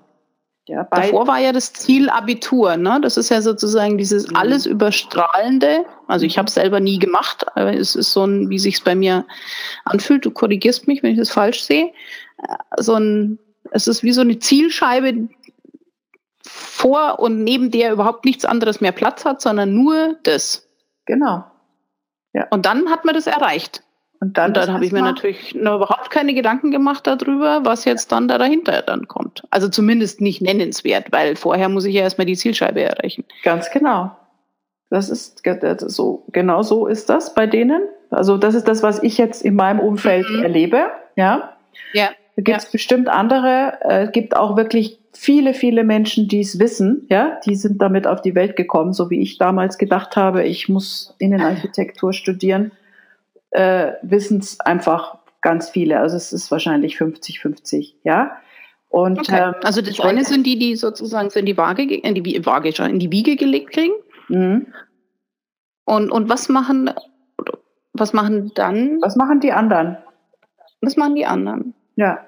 ja, 0.70 0.86
davor 0.88 1.26
war 1.26 1.40
ja 1.40 1.52
das 1.52 1.72
Ziel 1.72 2.08
Abitur, 2.10 2.76
ne? 2.76 3.00
Das 3.02 3.16
ist 3.16 3.28
ja 3.28 3.42
sozusagen 3.42 3.98
dieses 3.98 4.28
mhm. 4.28 4.36
alles 4.36 4.66
überstrahlende. 4.66 5.84
Also 6.06 6.26
ich 6.26 6.38
habe 6.38 6.46
es 6.46 6.54
selber 6.54 6.78
nie 6.78 7.00
gemacht, 7.00 7.44
aber 7.56 7.74
es 7.74 7.96
ist 7.96 8.12
so 8.12 8.24
ein, 8.24 8.50
wie 8.50 8.58
sich 8.60 8.84
bei 8.84 8.94
mir 8.94 9.26
anfühlt. 9.84 10.24
Du 10.24 10.30
korrigierst 10.30 10.86
mich, 10.86 11.02
wenn 11.02 11.10
ich 11.10 11.18
das 11.18 11.30
falsch 11.30 11.64
sehe. 11.64 11.92
Äh, 12.38 12.56
so 12.78 12.94
ein, 12.94 13.40
es 13.72 13.88
ist 13.88 14.04
wie 14.04 14.12
so 14.12 14.20
eine 14.20 14.38
Zielscheibe 14.38 15.28
vor 16.44 17.18
und 17.18 17.42
neben 17.42 17.72
der 17.72 17.92
überhaupt 17.92 18.24
nichts 18.24 18.44
anderes 18.44 18.80
mehr 18.80 18.92
Platz 18.92 19.24
hat, 19.24 19.40
sondern 19.40 19.74
nur 19.74 20.18
das. 20.22 20.68
Genau. 21.04 21.49
Ja. 22.32 22.46
Und 22.50 22.66
dann 22.66 22.90
hat 22.90 23.04
man 23.04 23.14
das 23.14 23.26
erreicht. 23.26 23.82
Und 24.20 24.36
dann, 24.36 24.52
dann 24.52 24.72
habe 24.72 24.84
ich 24.84 24.92
mir 24.92 25.00
natürlich 25.00 25.54
noch 25.54 25.76
überhaupt 25.76 26.10
keine 26.10 26.34
Gedanken 26.34 26.70
gemacht 26.70 27.06
darüber, 27.06 27.64
was 27.64 27.86
jetzt 27.86 28.12
dann 28.12 28.28
da 28.28 28.36
dahinter 28.36 28.82
dann 28.82 29.08
kommt. 29.08 29.44
Also 29.48 29.68
zumindest 29.68 30.20
nicht 30.20 30.42
nennenswert, 30.42 31.10
weil 31.10 31.36
vorher 31.36 31.70
muss 31.70 31.86
ich 31.86 31.94
ja 31.94 32.02
erstmal 32.02 32.26
die 32.26 32.36
Zielscheibe 32.36 32.82
erreichen. 32.82 33.24
Ganz 33.42 33.70
genau. 33.70 34.14
Das 34.90 35.08
ist 35.08 35.42
so, 35.86 36.24
genau 36.32 36.62
so 36.62 36.86
ist 36.86 37.08
das 37.08 37.34
bei 37.34 37.46
denen. 37.46 37.80
Also 38.10 38.36
das 38.36 38.54
ist 38.54 38.68
das, 38.68 38.82
was 38.82 39.02
ich 39.02 39.16
jetzt 39.16 39.42
in 39.42 39.54
meinem 39.54 39.80
Umfeld 39.80 40.28
mhm. 40.28 40.42
erlebe. 40.42 40.90
Ja. 41.16 41.56
Ja. 41.94 42.10
Da 42.40 42.52
gibt 42.52 42.58
es 42.58 42.64
ja. 42.64 42.70
bestimmt 42.72 43.08
andere. 43.08 43.78
Äh, 43.82 44.04
es 44.04 44.12
gibt 44.12 44.34
auch 44.34 44.56
wirklich 44.56 44.98
viele, 45.12 45.52
viele 45.52 45.84
Menschen, 45.84 46.26
die 46.26 46.40
es 46.40 46.58
wissen. 46.58 47.06
Ja, 47.10 47.38
die 47.44 47.54
sind 47.54 47.82
damit 47.82 48.06
auf 48.06 48.22
die 48.22 48.34
Welt 48.34 48.56
gekommen, 48.56 48.94
so 48.94 49.10
wie 49.10 49.20
ich 49.20 49.36
damals 49.36 49.76
gedacht 49.76 50.16
habe, 50.16 50.44
ich 50.44 50.68
muss 50.68 51.14
Innenarchitektur 51.18 52.12
studieren. 52.14 52.72
Äh, 53.50 53.92
wissen 54.02 54.38
es 54.38 54.58
einfach 54.60 55.18
ganz 55.42 55.68
viele. 55.68 56.00
Also 56.00 56.16
es 56.16 56.32
ist 56.32 56.50
wahrscheinlich 56.50 56.96
50-50. 56.96 57.94
Ja. 58.04 58.38
Und, 58.88 59.18
okay. 59.18 59.48
ähm, 59.48 59.54
also 59.62 59.82
das 59.82 60.00
eine 60.00 60.24
sind 60.24 60.46
die, 60.46 60.58
die 60.58 60.76
sozusagen 60.76 61.28
in 61.34 61.46
die 61.46 61.56
Waage, 61.58 61.82
in 61.82 62.14
die 62.14 62.46
Waage, 62.46 62.70
in 62.84 62.98
die 62.98 63.12
Wiege 63.12 63.36
gelegt 63.36 63.72
kriegen. 63.72 63.94
Mhm. 64.28 64.66
Und, 65.84 66.10
und 66.10 66.28
was 66.30 66.48
machen, 66.48 66.90
was 67.92 68.14
machen 68.14 68.52
dann? 68.54 68.98
Was 69.02 69.16
machen 69.16 69.40
die 69.40 69.52
anderen? 69.52 69.98
Was 70.80 70.96
machen 70.96 71.14
die 71.14 71.26
anderen? 71.26 71.74
Ja. 71.96 72.24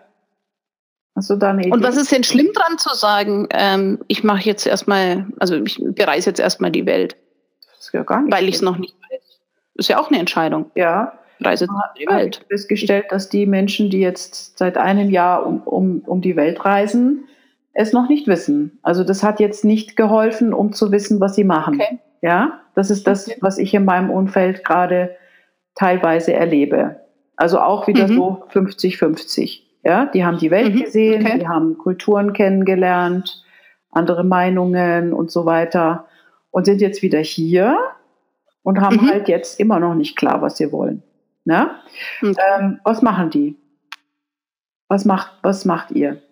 Du 1.31 1.37
da 1.37 1.51
eine 1.51 1.63
Idee? 1.63 1.73
Und 1.73 1.83
was 1.83 1.97
ist 1.97 2.13
denn 2.13 2.25
schlimm 2.25 2.53
dran 2.55 2.79
zu 2.79 2.95
sagen, 2.95 3.49
ähm, 3.51 3.99
ich 4.09 4.25
mache 4.25 4.43
jetzt 4.43 4.67
erstmal, 4.67 5.27
also 5.39 5.57
ich 5.57 5.81
bereise 5.81 6.31
jetzt 6.31 6.41
erstmal 6.41 6.71
die 6.71 6.87
Welt? 6.87 7.17
Das 7.67 7.87
ist 7.87 7.93
ja 7.93 8.03
gar 8.03 8.23
nicht. 8.23 8.33
Weil 8.33 8.49
ich 8.49 8.57
es 8.57 8.63
noch 8.63 8.79
nicht 8.79 8.95
weiß. 9.11 9.21
Ist 9.75 9.89
ja 9.89 10.01
auch 10.01 10.09
eine 10.09 10.19
Entscheidung. 10.19 10.71
Ja. 10.75 11.19
Reise 11.41 11.67
die 11.99 12.07
Welt. 12.07 12.37
Ich 12.37 12.41
habe 12.41 12.49
festgestellt, 12.49 13.07
dass 13.11 13.29
die 13.29 13.47
Menschen, 13.47 13.91
die 13.91 14.01
jetzt 14.01 14.59
seit 14.59 14.77
einem 14.77 15.11
Jahr 15.11 15.45
um, 15.45 15.63
um, 15.63 16.03
um 16.07 16.21
die 16.21 16.37
Welt 16.37 16.65
reisen, 16.65 17.25
es 17.73 17.93
noch 17.93 18.09
nicht 18.09 18.27
wissen. 18.27 18.79
Also 18.83 19.03
das 19.03 19.23
hat 19.23 19.41
jetzt 19.41 19.65
nicht 19.65 19.97
geholfen, 19.97 20.53
um 20.53 20.73
zu 20.73 20.93
wissen, 20.93 21.21
was 21.21 21.35
sie 21.35 21.45
machen. 21.45 21.81
Okay. 21.81 21.99
Ja, 22.21 22.61
das 22.75 22.91
ist 22.91 23.07
das, 23.07 23.31
was 23.41 23.59
ich 23.59 23.75
in 23.75 23.85
meinem 23.85 24.11
Umfeld 24.11 24.65
gerade 24.65 25.17
teilweise 25.75 26.33
erlebe. 26.33 27.01
Also 27.37 27.59
auch 27.59 27.87
wieder 27.89 28.07
mhm. 28.07 28.15
so 28.15 28.45
50-50. 28.53 29.63
Ja, 29.85 30.07
die 30.07 30.25
haben 30.25 30.39
die 30.39 30.51
Welt 30.51 30.75
mhm. 30.75 30.85
gesehen, 30.85 31.27
okay. 31.27 31.39
die 31.41 31.49
haben 31.49 31.77
Kulturen 31.77 32.33
kennengelernt, 32.33 33.45
andere 33.91 34.25
Meinungen 34.25 35.13
und 35.13 35.31
so 35.31 35.45
weiter 35.45 36.07
und 36.51 36.67
sind 36.67 36.81
jetzt 36.81 37.03
wieder 37.03 37.19
hier 37.19 37.77
und 38.63 38.81
haben 38.81 38.97
mhm. 38.97 39.11
halt 39.11 39.29
jetzt 39.29 39.59
immer 39.59 39.81
noch 39.81 39.95
nicht 39.95 40.17
klar, 40.17 40.41
was 40.41 40.57
sie 40.57 40.71
wollen. 40.71 41.03
Ne? 41.45 41.71
Okay. 42.23 42.35
Ähm, 42.61 42.81
was 42.85 43.03
machen 43.03 43.31
die? 43.31 43.57
Was 44.89 45.05
macht, 45.05 45.33
was 45.43 45.65
macht 45.65 45.91
ihr? 45.91 46.23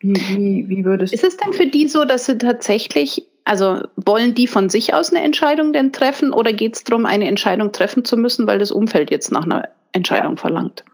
Wie, 0.00 0.14
wie, 0.14 0.68
wie 0.68 0.84
würdest 0.84 1.12
Ist 1.12 1.24
es 1.24 1.36
denn 1.36 1.52
für 1.52 1.66
die 1.66 1.88
so, 1.88 2.04
dass 2.04 2.26
sie 2.26 2.38
tatsächlich, 2.38 3.26
also 3.44 3.82
wollen 3.96 4.34
die 4.34 4.46
von 4.46 4.68
sich 4.68 4.94
aus 4.94 5.12
eine 5.12 5.24
Entscheidung 5.24 5.72
denn 5.72 5.92
treffen 5.92 6.32
oder 6.32 6.52
geht 6.52 6.76
es 6.76 6.84
darum, 6.84 7.06
eine 7.06 7.26
Entscheidung 7.26 7.72
treffen 7.72 8.04
zu 8.04 8.16
müssen, 8.16 8.46
weil 8.46 8.60
das 8.60 8.70
Umfeld 8.70 9.10
jetzt 9.10 9.32
nach 9.32 9.44
einer 9.44 9.68
Entscheidung 9.92 10.36
verlangt? 10.36 10.84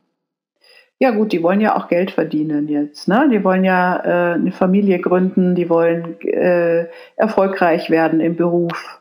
Ja 1.00 1.10
gut, 1.10 1.32
die 1.32 1.42
wollen 1.42 1.60
ja 1.60 1.76
auch 1.76 1.88
Geld 1.88 2.12
verdienen 2.12 2.68
jetzt. 2.68 3.08
Ne? 3.08 3.28
Die 3.30 3.42
wollen 3.42 3.64
ja 3.64 3.96
äh, 4.04 4.34
eine 4.34 4.52
Familie 4.52 5.00
gründen, 5.00 5.54
die 5.54 5.68
wollen 5.68 6.20
äh, 6.20 6.86
erfolgreich 7.16 7.90
werden 7.90 8.20
im 8.20 8.36
Beruf, 8.36 9.00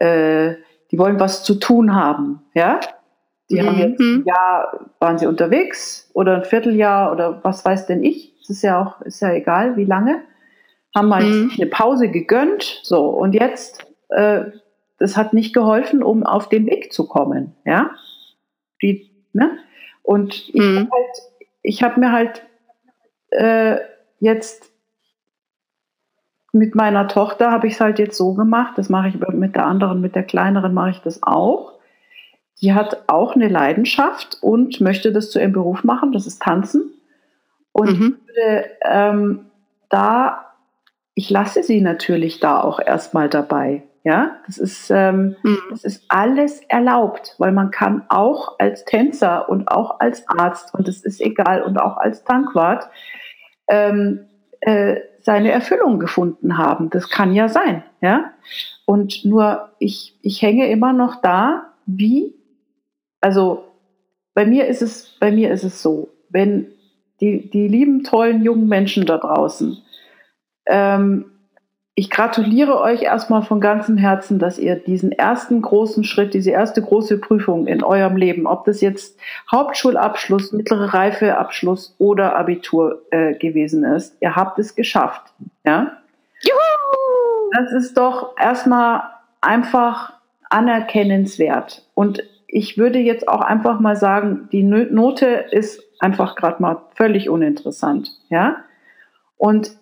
äh, 0.00 0.54
die 0.90 0.98
wollen 0.98 1.20
was 1.20 1.44
zu 1.44 1.54
tun 1.54 1.94
haben. 1.94 2.42
Ja, 2.54 2.80
Die 3.50 3.60
mhm. 3.60 3.66
haben 3.66 3.78
jetzt 3.78 4.00
ein 4.00 4.24
Jahr, 4.26 4.90
waren 4.98 5.18
sie 5.18 5.26
unterwegs 5.26 6.10
oder 6.12 6.36
ein 6.36 6.44
Vierteljahr 6.44 7.12
oder 7.12 7.40
was 7.44 7.64
weiß 7.64 7.86
denn 7.86 8.02
ich. 8.02 8.34
Es 8.42 8.50
ist 8.50 8.62
ja 8.62 8.82
auch, 8.82 9.00
ist 9.02 9.20
ja 9.20 9.32
egal, 9.32 9.76
wie 9.76 9.84
lange. 9.84 10.22
Haben 10.94 11.08
mal 11.08 11.22
mhm. 11.22 11.52
eine 11.54 11.66
Pause 11.66 12.08
gegönnt. 12.08 12.80
So, 12.82 13.06
und 13.08 13.34
jetzt, 13.34 13.86
äh, 14.08 14.46
das 14.98 15.16
hat 15.16 15.32
nicht 15.32 15.54
geholfen, 15.54 16.02
um 16.02 16.24
auf 16.24 16.48
den 16.48 16.66
Weg 16.66 16.92
zu 16.92 17.06
kommen. 17.06 17.54
Ja. 17.64 17.92
Die, 18.82 19.10
ne? 19.32 19.58
Und 20.08 20.48
ich 20.48 20.54
mhm. 20.54 20.78
habe 20.78 20.90
halt, 20.90 21.22
ich 21.60 21.82
hab 21.82 21.98
mir 21.98 22.12
halt 22.12 22.42
äh, 23.28 23.76
jetzt 24.20 24.72
mit 26.52 26.74
meiner 26.74 27.08
Tochter 27.08 27.50
habe 27.50 27.66
ich 27.66 27.74
es 27.74 27.80
halt 27.80 27.98
jetzt 27.98 28.16
so 28.16 28.32
gemacht, 28.32 28.78
das 28.78 28.88
mache 28.88 29.08
ich 29.08 29.18
mit 29.18 29.54
der 29.54 29.66
anderen, 29.66 30.00
mit 30.00 30.14
der 30.14 30.22
kleineren 30.22 30.72
mache 30.72 30.92
ich 30.92 31.00
das 31.02 31.22
auch. 31.22 31.74
Die 32.62 32.72
hat 32.72 33.04
auch 33.06 33.34
eine 33.34 33.48
Leidenschaft 33.48 34.38
und 34.40 34.80
möchte 34.80 35.12
das 35.12 35.30
zu 35.30 35.40
ihrem 35.40 35.52
Beruf 35.52 35.84
machen, 35.84 36.12
das 36.12 36.26
ist 36.26 36.40
Tanzen. 36.40 36.90
Und 37.72 38.00
mhm. 38.00 38.16
würde, 38.28 38.70
ähm, 38.80 39.40
da, 39.90 40.54
ich 41.14 41.28
lasse 41.28 41.62
sie 41.62 41.82
natürlich 41.82 42.40
da 42.40 42.62
auch 42.62 42.80
erstmal 42.80 43.28
dabei. 43.28 43.82
Ja, 44.08 44.38
das 44.46 44.56
ist, 44.56 44.90
ähm, 44.90 45.36
mhm. 45.42 45.58
das 45.68 45.84
ist 45.84 46.06
alles 46.08 46.62
erlaubt, 46.62 47.34
weil 47.36 47.52
man 47.52 47.70
kann 47.70 48.06
auch 48.08 48.58
als 48.58 48.86
Tänzer 48.86 49.50
und 49.50 49.70
auch 49.70 50.00
als 50.00 50.26
Arzt 50.26 50.72
und 50.72 50.88
es 50.88 51.04
ist 51.04 51.20
egal 51.20 51.60
und 51.60 51.76
auch 51.76 51.98
als 51.98 52.24
Tankwart 52.24 52.88
ähm, 53.68 54.20
äh, 54.60 54.96
seine 55.20 55.50
Erfüllung 55.50 55.98
gefunden 55.98 56.56
haben. 56.56 56.88
Das 56.88 57.10
kann 57.10 57.34
ja 57.34 57.50
sein, 57.50 57.84
ja. 58.00 58.32
Und 58.86 59.26
nur 59.26 59.72
ich, 59.78 60.18
ich 60.22 60.40
hänge 60.40 60.70
immer 60.70 60.94
noch 60.94 61.20
da, 61.20 61.74
wie, 61.84 62.34
also 63.20 63.62
bei 64.32 64.46
mir 64.46 64.68
ist 64.68 64.80
es, 64.80 65.18
bei 65.20 65.30
mir 65.30 65.50
ist 65.50 65.64
es 65.64 65.82
so, 65.82 66.08
wenn 66.30 66.68
die, 67.20 67.50
die 67.50 67.68
lieben, 67.68 68.04
tollen, 68.04 68.42
jungen 68.42 68.68
Menschen 68.68 69.04
da 69.04 69.18
draußen, 69.18 69.76
ähm, 70.64 71.26
ich 71.98 72.10
gratuliere 72.10 72.80
euch 72.80 73.02
erstmal 73.02 73.42
von 73.42 73.60
ganzem 73.60 73.96
Herzen, 73.96 74.38
dass 74.38 74.56
ihr 74.56 74.76
diesen 74.76 75.10
ersten 75.10 75.60
großen 75.60 76.04
Schritt, 76.04 76.32
diese 76.32 76.52
erste 76.52 76.80
große 76.80 77.18
Prüfung 77.18 77.66
in 77.66 77.82
eurem 77.82 78.16
Leben, 78.16 78.46
ob 78.46 78.64
das 78.66 78.80
jetzt 78.80 79.18
Hauptschulabschluss, 79.50 80.52
mittlere 80.52 80.94
Reifeabschluss 80.94 81.96
oder 81.98 82.36
Abitur 82.36 83.02
äh, 83.10 83.34
gewesen 83.34 83.82
ist, 83.82 84.16
ihr 84.20 84.36
habt 84.36 84.60
es 84.60 84.76
geschafft. 84.76 85.22
Ja? 85.66 85.96
Juhu! 86.42 87.50
Das 87.56 87.72
ist 87.72 87.98
doch 87.98 88.36
erstmal 88.38 89.02
einfach 89.40 90.12
anerkennenswert. 90.50 91.84
Und 91.94 92.22
ich 92.46 92.78
würde 92.78 93.00
jetzt 93.00 93.26
auch 93.26 93.40
einfach 93.40 93.80
mal 93.80 93.96
sagen, 93.96 94.48
die 94.52 94.62
Note 94.62 95.26
ist 95.50 95.82
einfach 95.98 96.36
gerade 96.36 96.62
mal 96.62 96.80
völlig 96.94 97.28
uninteressant. 97.28 98.12
Ja? 98.30 98.58
Und 99.36 99.72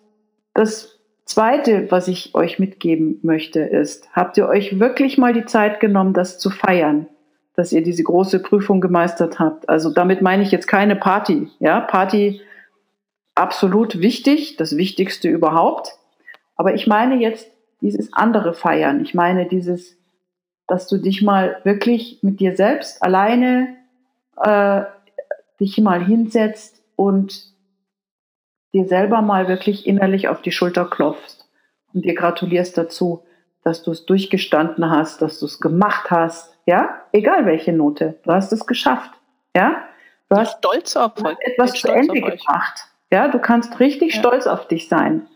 das 0.55 0.96
Zweite, 1.27 1.91
was 1.91 2.07
ich 2.07 2.35
euch 2.37 2.61
mitgeben 2.61 3.19
möchte, 3.23 3.61
ist, 3.61 4.09
habt 4.13 4.39
ihr 4.39 4.49
euch 4.49 4.79
wirklich 4.79 5.19
mal 5.19 5.33
die 5.33 5.45
Zeit 5.45 5.81
genommen, 5.81 6.15
das 6.15 6.39
zu 6.39 6.51
feiern, 6.51 7.09
dass 7.57 7.73
ihr 7.73 7.83
diese 7.83 8.05
große 8.05 8.41
Prüfung 8.41 8.81
gemeistert 8.81 9.41
habt? 9.41 9.69
Also 9.69 9.93
damit 9.93 10.23
meine 10.23 10.45
ich 10.45 10.53
jetzt 10.53 10.69
keine 10.69 10.95
Party. 10.95 11.49
Ja, 11.59 11.81
Party 11.81 12.41
absolut 13.35 14.01
wichtig, 14.01 14.57
das 14.57 14.77
Wichtigste 14.77 15.29
überhaupt. 15.29 15.99
Aber 16.55 16.75
ich 16.75 16.87
meine 16.87 17.17
jetzt 17.17 17.51
dieses 17.81 18.13
andere 18.13 18.55
Feiern. 18.55 19.03
Ich 19.03 19.13
meine 19.13 19.47
dieses, 19.47 19.97
dass 20.69 20.87
du 20.87 20.97
dich 20.97 21.23
mal 21.23 21.57
wirklich 21.65 22.21
mit 22.23 22.39
dir 22.39 22.55
selbst 22.55 23.03
alleine 23.03 23.75
äh, 24.41 24.83
dich 25.59 25.77
mal 25.79 26.05
hinsetzt 26.05 26.83
und 26.95 27.56
dir 28.77 28.87
selber 28.87 29.23
mal 29.23 29.49
wirklich 29.49 29.87
innerlich 29.87 30.29
auf 30.29 30.43
die 30.43 30.53
Schulter 30.53 30.85
klopfst 30.85 31.49
und 31.95 32.05
dir 32.05 32.15
gratulierst 32.15 32.77
dazu, 32.77 33.25
dass 33.65 33.83
du 33.83 33.91
es 33.91 34.05
durchgestanden 34.05 34.91
hast, 34.91 35.23
dass 35.23 35.41
du 35.41 35.47
es 35.47 35.61
gemacht 35.61 36.11
hast, 36.11 36.55
ja, 36.67 37.01
egal 37.13 37.47
welche 37.47 37.73
Note, 37.73 38.19
du 38.23 38.33
hast 38.33 38.53
es 38.53 38.67
geschafft, 38.67 39.11
ja, 39.57 39.83
du 40.29 40.37
hast 40.37 40.59
stolz 40.59 40.95
auf 40.97 41.13
euch. 41.25 41.37
etwas 41.41 41.73
zu 41.73 41.89
Ende 41.89 42.21
gebracht, 42.21 42.89
ja, 43.11 43.29
du 43.29 43.39
kannst 43.39 43.81
richtig 43.81 44.15
ja. 44.15 44.21
stolz 44.21 44.47
auf 44.47 44.69
dich 44.69 44.89
sein. 44.89 45.27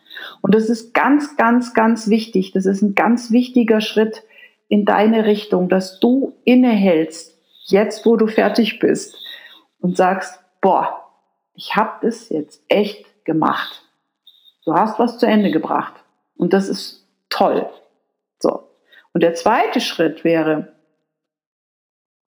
Und 0.43 0.55
das 0.55 0.69
ist 0.69 0.93
ganz, 0.93 1.37
ganz, 1.37 1.73
ganz 1.73 2.09
wichtig, 2.09 2.53
das 2.53 2.67
ist 2.67 2.83
ein 2.83 2.95
ganz 2.95 3.31
wichtiger 3.31 3.81
Schritt 3.81 4.23
in 4.69 4.85
deine 4.85 5.25
Richtung, 5.25 5.69
dass 5.69 5.99
du 5.99 6.35
innehältst, 6.45 7.39
jetzt 7.65 8.05
wo 8.05 8.17
du 8.17 8.27
fertig 8.27 8.81
bist 8.81 9.17
und 9.81 9.97
sagst, 9.97 10.39
boah, 10.61 11.07
ich 11.55 11.75
habe 11.75 12.07
das 12.07 12.29
jetzt 12.29 12.63
echt 12.69 13.10
gemacht. 13.31 13.85
Du 14.65 14.75
hast 14.75 14.99
was 14.99 15.19
zu 15.19 15.27
Ende 15.27 15.53
gebracht. 15.53 15.95
Und 16.37 16.53
das 16.53 16.69
ist 16.69 17.07
toll. 17.29 17.71
So. 18.41 18.69
Und 19.13 19.23
der 19.23 19.35
zweite 19.35 19.81
Schritt 19.81 20.25
wäre, 20.25 20.73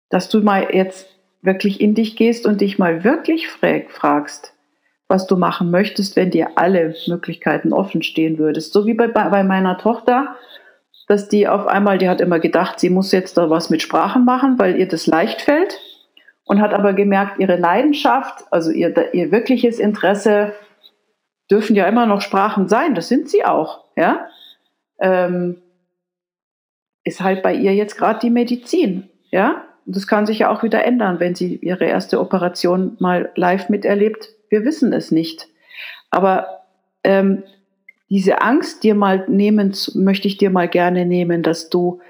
dass 0.08 0.28
du 0.28 0.40
mal 0.40 0.68
jetzt 0.72 1.08
wirklich 1.42 1.80
in 1.80 1.96
dich 1.96 2.14
gehst 2.14 2.46
und 2.46 2.60
dich 2.60 2.78
mal 2.78 3.02
wirklich 3.02 3.48
fragst, 3.48 4.54
was 5.08 5.26
du 5.26 5.36
machen 5.36 5.72
möchtest, 5.72 6.14
wenn 6.14 6.30
dir 6.30 6.52
alle 6.54 6.94
Möglichkeiten 7.08 7.72
offen 7.72 8.02
stehen 8.02 8.38
würdest. 8.38 8.72
So 8.72 8.86
wie 8.86 8.94
bei, 8.94 9.08
bei 9.08 9.42
meiner 9.42 9.76
Tochter, 9.78 10.36
dass 11.08 11.28
die 11.28 11.48
auf 11.48 11.66
einmal, 11.66 11.98
die 11.98 12.08
hat 12.08 12.20
immer 12.20 12.38
gedacht, 12.38 12.78
sie 12.78 12.88
muss 12.88 13.10
jetzt 13.10 13.36
da 13.36 13.50
was 13.50 13.68
mit 13.68 13.82
Sprachen 13.82 14.24
machen, 14.24 14.60
weil 14.60 14.78
ihr 14.78 14.86
das 14.86 15.08
leicht 15.08 15.42
fällt 15.42 15.80
und 16.44 16.60
hat 16.60 16.72
aber 16.72 16.92
gemerkt, 16.92 17.40
ihre 17.40 17.56
Leidenschaft, 17.56 18.44
also 18.50 18.70
ihr, 18.70 19.12
ihr 19.12 19.32
wirkliches 19.32 19.78
Interesse 19.78 20.52
dürfen 21.54 21.76
ja 21.76 21.86
immer 21.86 22.04
noch 22.04 22.20
Sprachen 22.20 22.68
sein, 22.68 22.96
das 22.96 23.06
sind 23.06 23.28
sie 23.28 23.44
auch, 23.44 23.84
ja. 23.96 24.26
Ähm, 24.98 25.62
ist 27.04 27.20
halt 27.20 27.44
bei 27.44 27.54
ihr 27.54 27.72
jetzt 27.74 27.96
gerade 27.96 28.18
die 28.18 28.30
Medizin, 28.30 29.08
ja. 29.30 29.62
Und 29.86 29.94
das 29.94 30.08
kann 30.08 30.26
sich 30.26 30.40
ja 30.40 30.50
auch 30.50 30.64
wieder 30.64 30.84
ändern, 30.84 31.20
wenn 31.20 31.36
sie 31.36 31.54
ihre 31.56 31.84
erste 31.84 32.18
Operation 32.18 32.96
mal 32.98 33.30
live 33.36 33.68
miterlebt. 33.68 34.30
Wir 34.48 34.64
wissen 34.64 34.92
es 34.92 35.12
nicht. 35.12 35.46
Aber 36.10 36.64
ähm, 37.04 37.44
diese 38.10 38.42
Angst 38.42 38.82
dir 38.82 38.96
mal 38.96 39.24
nehmen, 39.28 39.76
möchte 39.94 40.26
ich 40.26 40.36
dir 40.36 40.50
mal 40.50 40.68
gerne 40.68 41.06
nehmen, 41.06 41.44
dass 41.44 41.70
du 41.70 42.00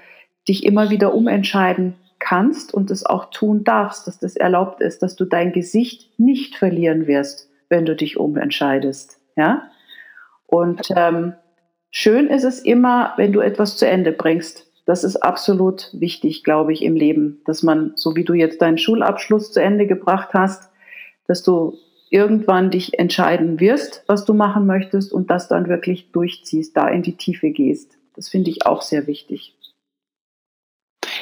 dich 0.47 0.65
immer 0.65 0.89
wieder 0.89 1.13
umentscheiden 1.13 1.95
kannst 2.17 2.73
und 2.73 2.89
es 2.89 3.05
auch 3.05 3.29
tun 3.29 3.63
darfst, 3.63 4.07
dass 4.07 4.17
das 4.17 4.35
erlaubt 4.35 4.81
ist, 4.81 5.03
dass 5.03 5.15
du 5.15 5.25
dein 5.25 5.51
Gesicht 5.51 6.17
nicht 6.19 6.55
verlieren 6.55 7.05
wirst, 7.05 7.51
wenn 7.69 7.85
du 7.85 7.95
dich 7.95 8.17
umentscheidest. 8.17 9.19
Ja? 9.35 9.69
Und 10.47 10.81
ähm, 10.95 11.33
schön 11.91 12.27
ist 12.27 12.43
es 12.43 12.59
immer, 12.59 13.13
wenn 13.17 13.33
du 13.33 13.39
etwas 13.39 13.77
zu 13.77 13.87
Ende 13.87 14.11
bringst. 14.11 14.67
Das 14.85 15.03
ist 15.03 15.17
absolut 15.17 15.89
wichtig, 15.93 16.43
glaube 16.43 16.71
ich, 16.71 16.83
im 16.83 16.95
Leben, 16.95 17.41
dass 17.45 17.63
man, 17.63 17.93
so 17.95 18.15
wie 18.15 18.23
du 18.23 18.33
jetzt 18.33 18.61
deinen 18.61 18.77
Schulabschluss 18.77 19.51
zu 19.51 19.61
Ende 19.61 19.87
gebracht 19.87 20.29
hast, 20.33 20.69
dass 21.27 21.41
du 21.41 21.77
irgendwann 22.09 22.69
dich 22.69 22.99
entscheiden 22.99 23.59
wirst, 23.59 24.03
was 24.07 24.25
du 24.25 24.33
machen 24.33 24.67
möchtest 24.67 25.11
und 25.11 25.31
das 25.31 25.47
dann 25.47 25.67
wirklich 25.67 26.11
durchziehst, 26.11 26.77
da 26.77 26.87
in 26.87 27.01
die 27.01 27.17
Tiefe 27.17 27.49
gehst. 27.49 27.97
Das 28.15 28.29
finde 28.29 28.51
ich 28.51 28.65
auch 28.65 28.83
sehr 28.83 29.07
wichtig. 29.07 29.55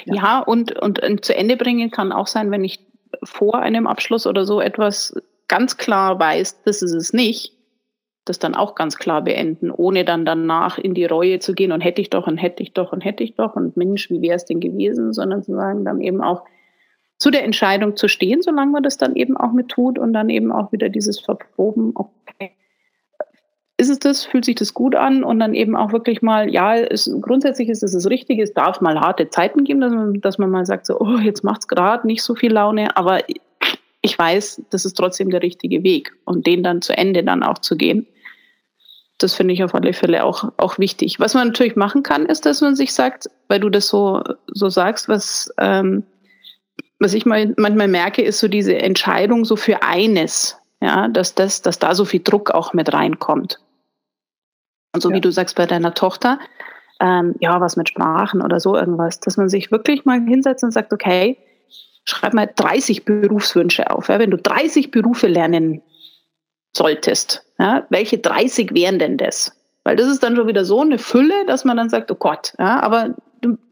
Ja, 0.05 0.15
ja 0.15 0.39
und, 0.39 0.77
und, 0.77 0.99
und 0.99 1.23
zu 1.23 1.35
Ende 1.35 1.55
bringen 1.55 1.89
kann 1.89 2.11
auch 2.11 2.27
sein, 2.27 2.51
wenn 2.51 2.65
ich 2.65 2.79
vor 3.23 3.59
einem 3.59 3.87
Abschluss 3.87 4.27
oder 4.27 4.45
so 4.45 4.59
etwas 4.59 5.15
ganz 5.47 5.77
klar 5.77 6.19
weiß, 6.19 6.63
das 6.63 6.81
ist 6.81 6.93
es 6.93 7.13
nicht, 7.13 7.53
das 8.25 8.39
dann 8.39 8.55
auch 8.55 8.75
ganz 8.75 8.97
klar 8.97 9.21
beenden, 9.23 9.69
ohne 9.69 10.05
dann 10.05 10.25
danach 10.25 10.77
in 10.77 10.93
die 10.93 11.05
Reue 11.05 11.39
zu 11.39 11.53
gehen 11.53 11.71
und 11.71 11.81
hätte 11.81 12.01
ich 12.01 12.09
doch 12.09 12.27
und 12.27 12.37
hätte 12.37 12.63
ich 12.63 12.73
doch 12.73 12.93
und 12.93 13.01
hätte 13.01 13.23
ich 13.23 13.35
doch 13.35 13.55
und 13.55 13.75
Mensch, 13.75 14.09
wie 14.09 14.21
wäre 14.21 14.35
es 14.35 14.45
denn 14.45 14.59
gewesen, 14.59 15.11
sondern 15.13 15.43
zu 15.43 15.53
sagen, 15.53 15.83
dann 15.83 15.99
eben 15.99 16.21
auch 16.21 16.43
zu 17.19 17.31
der 17.31 17.43
Entscheidung 17.43 17.95
zu 17.95 18.07
stehen, 18.07 18.41
solange 18.41 18.71
man 18.71 18.83
das 18.83 18.97
dann 18.97 19.15
eben 19.15 19.37
auch 19.37 19.51
mit 19.51 19.69
tut 19.69 19.99
und 19.99 20.13
dann 20.13 20.29
eben 20.29 20.51
auch 20.51 20.71
wieder 20.71 20.89
dieses 20.89 21.19
Verproben, 21.19 21.91
okay, 21.95 22.51
ist 23.77 23.89
es 23.89 23.99
das, 23.99 24.25
fühlt 24.25 24.45
sich 24.45 24.55
das 24.55 24.73
gut 24.73 24.95
an? 24.95 25.23
Und 25.23 25.39
dann 25.39 25.53
eben 25.53 25.75
auch 25.75 25.91
wirklich 25.91 26.21
mal, 26.21 26.49
ja, 26.49 26.75
ist, 26.75 27.09
grundsätzlich 27.21 27.69
ist 27.69 27.83
es 27.83 27.91
das 27.93 28.09
Richtige, 28.09 28.43
es 28.43 28.53
darf 28.53 28.81
mal 28.81 28.99
harte 28.99 29.29
Zeiten 29.29 29.63
geben, 29.63 29.81
dass 29.81 29.91
man, 29.91 30.21
dass 30.21 30.37
man 30.37 30.49
mal 30.49 30.65
sagt, 30.65 30.85
so, 30.85 30.99
oh, 30.99 31.17
jetzt 31.17 31.43
macht 31.43 31.61
es 31.61 31.67
gerade 31.67 32.05
nicht 32.07 32.23
so 32.23 32.35
viel 32.35 32.53
Laune, 32.53 32.95
aber 32.95 33.21
ich 34.01 34.19
weiß, 34.19 34.63
das 34.69 34.85
ist 34.85 34.93
trotzdem 34.93 35.29
der 35.29 35.41
richtige 35.41 35.83
Weg 35.83 36.13
und 36.25 36.45
den 36.45 36.61
dann 36.61 36.81
zu 36.81 36.95
Ende 36.95 37.23
dann 37.23 37.41
auch 37.41 37.59
zu 37.59 37.75
gehen 37.75 38.05
das 39.23 39.33
finde 39.33 39.53
ich 39.53 39.63
auf 39.63 39.73
alle 39.73 39.93
Fälle 39.93 40.23
auch, 40.23 40.51
auch 40.57 40.77
wichtig. 40.77 41.19
Was 41.19 41.33
man 41.33 41.47
natürlich 41.47 41.75
machen 41.75 42.03
kann, 42.03 42.25
ist, 42.25 42.45
dass 42.45 42.61
man 42.61 42.75
sich 42.75 42.93
sagt, 42.93 43.29
weil 43.47 43.59
du 43.59 43.69
das 43.69 43.87
so, 43.87 44.21
so 44.47 44.69
sagst, 44.69 45.07
was, 45.07 45.53
ähm, 45.57 46.03
was 46.99 47.13
ich 47.13 47.25
mal, 47.25 47.53
manchmal 47.57 47.87
merke, 47.87 48.21
ist 48.21 48.39
so 48.39 48.47
diese 48.47 48.77
Entscheidung 48.77 49.45
so 49.45 49.55
für 49.55 49.83
eines, 49.83 50.57
ja, 50.81 51.07
dass 51.07 51.35
das, 51.35 51.61
dass 51.61 51.79
da 51.79 51.95
so 51.95 52.05
viel 52.05 52.21
Druck 52.23 52.51
auch 52.51 52.73
mit 52.73 52.93
reinkommt. 52.93 53.59
Und 54.93 55.01
so 55.01 55.09
ja. 55.09 55.15
wie 55.15 55.21
du 55.21 55.31
sagst 55.31 55.55
bei 55.55 55.65
deiner 55.65 55.93
Tochter, 55.93 56.39
ähm, 56.99 57.35
ja, 57.39 57.59
was 57.59 57.75
mit 57.75 57.89
Sprachen 57.89 58.41
oder 58.41 58.59
so 58.59 58.75
irgendwas, 58.75 59.19
dass 59.19 59.37
man 59.37 59.49
sich 59.49 59.71
wirklich 59.71 60.05
mal 60.05 60.21
hinsetzt 60.21 60.63
und 60.63 60.71
sagt, 60.71 60.93
okay, 60.93 61.37
schreib 62.05 62.33
mal 62.33 62.49
30 62.53 63.05
Berufswünsche 63.05 63.89
auf. 63.89 64.09
Ja? 64.09 64.19
Wenn 64.19 64.31
du 64.31 64.37
30 64.37 64.91
Berufe 64.91 65.27
lernen 65.27 65.81
solltest, 66.75 67.45
ja? 67.59 67.85
welche 67.89 68.17
30 68.17 68.73
wären 68.73 68.99
denn 68.99 69.17
das? 69.17 69.55
Weil 69.83 69.95
das 69.95 70.07
ist 70.07 70.23
dann 70.23 70.35
schon 70.35 70.47
wieder 70.47 70.65
so 70.65 70.81
eine 70.81 70.97
Fülle, 70.97 71.45
dass 71.45 71.65
man 71.65 71.77
dann 71.77 71.89
sagt, 71.89 72.09
oh 72.11 72.15
Gott, 72.15 72.53
ja, 72.57 72.81
aber 72.81 73.15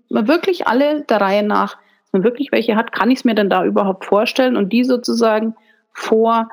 man 0.10 0.28
wirklich 0.28 0.68
alle 0.68 1.02
der 1.04 1.22
Reihe 1.22 1.44
nach, 1.44 1.78
wenn 2.12 2.22
man 2.22 2.24
wirklich 2.24 2.52
welche 2.52 2.76
hat, 2.76 2.92
kann 2.92 3.10
ich 3.12 3.20
es 3.20 3.26
mir 3.26 3.36
denn 3.36 3.50
da 3.50 3.64
überhaupt 3.64 4.06
vorstellen 4.06 4.58
und 4.58 4.74
die 4.74 4.84
sozusagen 4.84 5.56
vor 5.94 6.50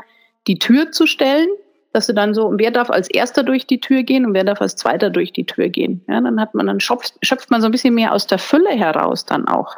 die 0.46 0.58
Tür 0.58 0.92
zu 0.92 1.06
stellen, 1.06 1.48
dass 1.92 2.06
du 2.06 2.14
dann 2.14 2.34
so, 2.34 2.52
wer 2.54 2.70
darf 2.70 2.90
als 2.90 3.10
erster 3.10 3.42
durch 3.42 3.66
die 3.66 3.80
Tür 3.80 4.02
gehen 4.02 4.24
und 4.24 4.34
wer 4.34 4.44
darf 4.44 4.60
als 4.60 4.76
zweiter 4.76 5.10
durch 5.10 5.32
die 5.32 5.46
Tür 5.46 5.68
gehen. 5.68 6.04
Ja, 6.08 6.20
dann 6.20 6.40
hat 6.40 6.54
man, 6.54 6.66
dann 6.66 6.80
schöpft, 6.80 7.14
schöpft 7.22 7.50
man 7.50 7.60
so 7.60 7.66
ein 7.66 7.72
bisschen 7.72 7.94
mehr 7.94 8.12
aus 8.12 8.26
der 8.26 8.38
Fülle 8.38 8.70
heraus 8.70 9.24
dann 9.24 9.48
auch. 9.48 9.76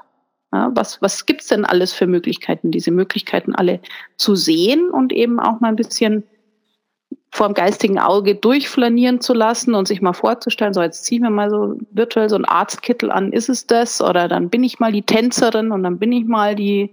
Ja, 0.52 0.70
was 0.74 1.00
was 1.00 1.26
gibt's 1.26 1.46
denn 1.46 1.64
alles 1.64 1.92
für 1.92 2.09
Möglichkeiten, 2.09 2.72
diese 2.72 2.90
Möglichkeiten 2.90 3.54
alle 3.54 3.80
zu 4.16 4.35
sehen 4.35 4.90
und 4.90 5.12
eben 5.12 5.38
auch 5.38 5.61
mal 5.61 5.68
ein 5.68 5.76
bisschen 5.76 6.24
vor 7.32 7.46
dem 7.46 7.54
geistigen 7.54 7.98
Auge 7.98 8.34
durchflanieren 8.34 9.20
zu 9.20 9.34
lassen 9.34 9.74
und 9.74 9.86
sich 9.86 10.02
mal 10.02 10.12
vorzustellen, 10.12 10.74
so 10.74 10.82
jetzt 10.82 11.04
ziehen 11.04 11.22
wir 11.22 11.30
mal 11.30 11.48
so 11.48 11.78
virtuell 11.92 12.28
so 12.28 12.36
ein 12.36 12.44
Arztkittel 12.44 13.10
an, 13.10 13.32
ist 13.32 13.48
es 13.48 13.66
das? 13.66 14.02
Oder 14.02 14.26
dann 14.28 14.50
bin 14.50 14.64
ich 14.64 14.80
mal 14.80 14.92
die 14.92 15.02
Tänzerin 15.02 15.70
und 15.70 15.84
dann 15.84 15.98
bin 15.98 16.10
ich 16.12 16.26
mal 16.26 16.56
die 16.56 16.92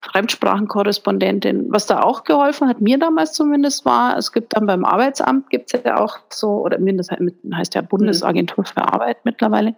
Fremdsprachenkorrespondentin. 0.00 1.66
Was 1.68 1.86
da 1.86 2.00
auch 2.02 2.24
geholfen 2.24 2.68
hat, 2.68 2.80
mir 2.80 2.98
damals 2.98 3.32
zumindest 3.32 3.84
war, 3.84 4.16
es 4.16 4.32
gibt 4.32 4.56
dann 4.56 4.66
beim 4.66 4.84
Arbeitsamt, 4.84 5.50
gibt 5.50 5.72
es 5.72 5.82
ja 5.84 5.98
auch 6.00 6.18
so, 6.30 6.62
oder 6.62 6.78
mindestens 6.78 7.18
heißt 7.52 7.74
ja 7.74 7.82
Bundesagentur 7.82 8.64
für 8.64 8.88
Arbeit 8.92 9.18
mittlerweile, 9.24 9.74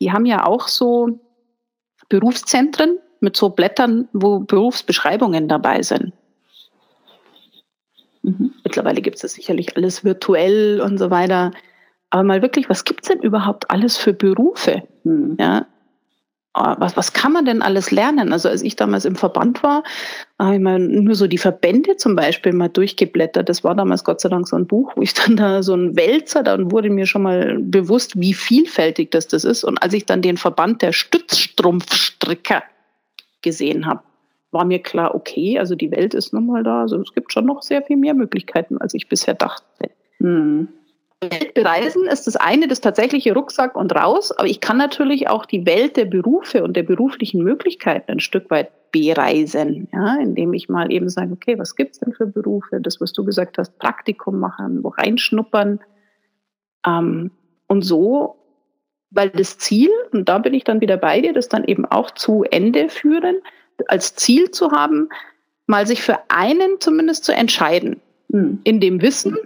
die 0.00 0.12
haben 0.12 0.26
ja 0.26 0.46
auch 0.46 0.68
so 0.68 1.18
Berufszentren 2.08 2.98
mit 3.20 3.36
so 3.36 3.48
Blättern, 3.50 4.08
wo 4.12 4.38
Berufsbeschreibungen 4.40 5.48
dabei 5.48 5.82
sind. 5.82 6.12
Mhm. 8.28 8.52
Mittlerweile 8.64 9.00
gibt 9.00 9.16
es 9.16 9.22
das 9.22 9.32
sicherlich 9.32 9.76
alles 9.76 10.04
virtuell 10.04 10.80
und 10.80 10.98
so 10.98 11.10
weiter. 11.10 11.52
Aber 12.10 12.22
mal 12.22 12.42
wirklich, 12.42 12.68
was 12.68 12.84
gibt 12.84 13.02
es 13.02 13.08
denn 13.08 13.20
überhaupt 13.20 13.70
alles 13.70 13.96
für 13.96 14.12
Berufe? 14.12 14.82
Mhm. 15.04 15.36
Ja, 15.38 15.66
ah, 16.54 16.76
was, 16.78 16.96
was 16.96 17.12
kann 17.12 17.32
man 17.32 17.44
denn 17.44 17.62
alles 17.62 17.90
lernen? 17.90 18.32
Also 18.32 18.48
als 18.48 18.62
ich 18.62 18.76
damals 18.76 19.04
im 19.04 19.16
Verband 19.16 19.62
war, 19.62 19.82
habe 20.38 20.54
ich 20.54 20.60
mal 20.60 20.78
nur 20.78 21.14
so 21.14 21.26
die 21.26 21.38
Verbände 21.38 21.96
zum 21.96 22.16
Beispiel 22.16 22.52
mal 22.52 22.68
durchgeblättert. 22.68 23.48
Das 23.48 23.64
war 23.64 23.74
damals 23.74 24.04
Gott 24.04 24.20
sei 24.20 24.28
Dank 24.28 24.48
so 24.48 24.56
ein 24.56 24.66
Buch, 24.66 24.92
wo 24.96 25.02
ich 25.02 25.14
dann 25.14 25.36
da 25.36 25.62
so 25.62 25.74
ein 25.74 25.96
Wälzer, 25.96 26.42
dann 26.42 26.70
wurde 26.70 26.90
mir 26.90 27.06
schon 27.06 27.22
mal 27.22 27.58
bewusst, 27.60 28.18
wie 28.20 28.34
vielfältig 28.34 29.10
das 29.10 29.28
das 29.28 29.44
ist. 29.44 29.64
Und 29.64 29.78
als 29.82 29.94
ich 29.94 30.06
dann 30.06 30.22
den 30.22 30.36
Verband 30.36 30.82
der 30.82 30.92
Stützstrumpfstricker 30.92 32.62
gesehen 33.42 33.86
habe, 33.86 34.02
war 34.50 34.64
mir 34.64 34.78
klar, 34.80 35.14
okay, 35.14 35.58
also 35.58 35.74
die 35.74 35.90
Welt 35.90 36.14
ist 36.14 36.32
nun 36.32 36.46
mal 36.46 36.62
da. 36.62 36.82
Also 36.82 37.00
es 37.00 37.12
gibt 37.12 37.32
schon 37.32 37.46
noch 37.46 37.62
sehr 37.62 37.82
viel 37.82 37.96
mehr 37.96 38.14
Möglichkeiten, 38.14 38.78
als 38.78 38.94
ich 38.94 39.08
bisher 39.08 39.34
dachte. 39.34 39.90
Hm. 40.18 40.68
Bereisen 41.54 42.06
ist 42.06 42.28
das 42.28 42.36
eine, 42.36 42.68
das 42.68 42.80
tatsächliche 42.80 43.34
Rucksack 43.34 43.74
und 43.74 43.92
raus, 43.92 44.30
aber 44.30 44.46
ich 44.46 44.60
kann 44.60 44.76
natürlich 44.76 45.28
auch 45.28 45.46
die 45.46 45.66
Welt 45.66 45.96
der 45.96 46.04
Berufe 46.04 46.62
und 46.62 46.76
der 46.76 46.84
beruflichen 46.84 47.42
Möglichkeiten 47.42 48.12
ein 48.12 48.20
Stück 48.20 48.48
weit 48.50 48.70
bereisen, 48.92 49.88
ja, 49.92 50.16
indem 50.16 50.52
ich 50.54 50.68
mal 50.68 50.92
eben 50.92 51.08
sage, 51.08 51.32
okay, 51.32 51.58
was 51.58 51.74
gibt's 51.74 51.98
denn 51.98 52.12
für 52.12 52.26
Berufe? 52.26 52.80
Das, 52.80 53.00
was 53.00 53.12
du 53.12 53.24
gesagt 53.24 53.58
hast, 53.58 53.78
Praktikum 53.78 54.38
machen, 54.38 54.84
wo 54.84 54.88
reinschnuppern. 54.90 55.80
Ähm, 56.86 57.32
und 57.66 57.82
so, 57.82 58.36
weil 59.10 59.30
das 59.30 59.58
Ziel, 59.58 59.90
und 60.12 60.28
da 60.28 60.38
bin 60.38 60.54
ich 60.54 60.64
dann 60.64 60.80
wieder 60.80 60.96
bei 60.96 61.20
dir, 61.20 61.32
das 61.32 61.48
dann 61.48 61.64
eben 61.64 61.84
auch 61.84 62.12
zu 62.12 62.44
Ende 62.44 62.88
führen, 62.88 63.36
als 63.86 64.14
Ziel 64.14 64.50
zu 64.50 64.72
haben, 64.72 65.08
mal 65.66 65.86
sich 65.86 66.02
für 66.02 66.18
einen 66.28 66.80
zumindest 66.80 67.24
zu 67.24 67.32
entscheiden. 67.32 68.00
Hm. 68.30 68.60
In 68.64 68.80
dem 68.80 69.00
Wissen, 69.02 69.36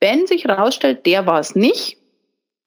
wenn 0.00 0.26
sich 0.26 0.44
herausstellt, 0.44 1.06
der 1.06 1.26
war 1.26 1.40
es 1.40 1.54
nicht, 1.54 1.98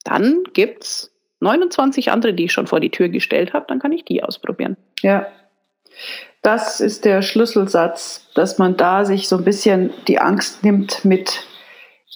dann 0.03 0.43
gibt 0.53 0.83
es 0.83 1.11
29 1.39 2.11
andere, 2.11 2.33
die 2.33 2.45
ich 2.45 2.53
schon 2.53 2.67
vor 2.67 2.79
die 2.79 2.89
Tür 2.89 3.09
gestellt 3.09 3.53
habe, 3.53 3.65
dann 3.67 3.79
kann 3.79 3.91
ich 3.91 4.05
die 4.05 4.23
ausprobieren. 4.23 4.77
Ja. 5.01 5.27
Das 6.41 6.81
ist 6.81 7.05
der 7.05 7.21
Schlüsselsatz, 7.21 8.27
dass 8.33 8.57
man 8.57 8.75
da 8.75 9.05
sich 9.05 9.27
so 9.27 9.37
ein 9.37 9.43
bisschen 9.43 9.91
die 10.07 10.19
Angst 10.19 10.63
nimmt 10.63 11.05
mit, 11.05 11.45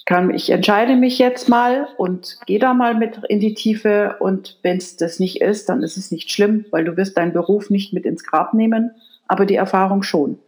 kann, 0.07 0.33
ich 0.33 0.49
entscheide 0.49 0.95
mich 0.95 1.19
jetzt 1.19 1.49
mal 1.49 1.89
und 1.97 2.37
gehe 2.45 2.59
da 2.59 2.73
mal 2.73 2.95
mit 2.95 3.19
in 3.27 3.41
die 3.41 3.53
Tiefe 3.53 4.15
und 4.19 4.57
wenn 4.63 4.77
es 4.77 4.95
das 4.95 5.19
nicht 5.19 5.41
ist, 5.41 5.67
dann 5.67 5.83
ist 5.83 5.97
es 5.97 6.11
nicht 6.11 6.31
schlimm, 6.31 6.65
weil 6.71 6.85
du 6.85 6.95
wirst 6.95 7.17
deinen 7.17 7.33
Beruf 7.33 7.69
nicht 7.69 7.91
mit 7.91 8.05
ins 8.05 8.23
Grab 8.23 8.53
nehmen, 8.53 8.91
aber 9.27 9.45
die 9.45 9.55
Erfahrung 9.55 10.03
schon. 10.03 10.39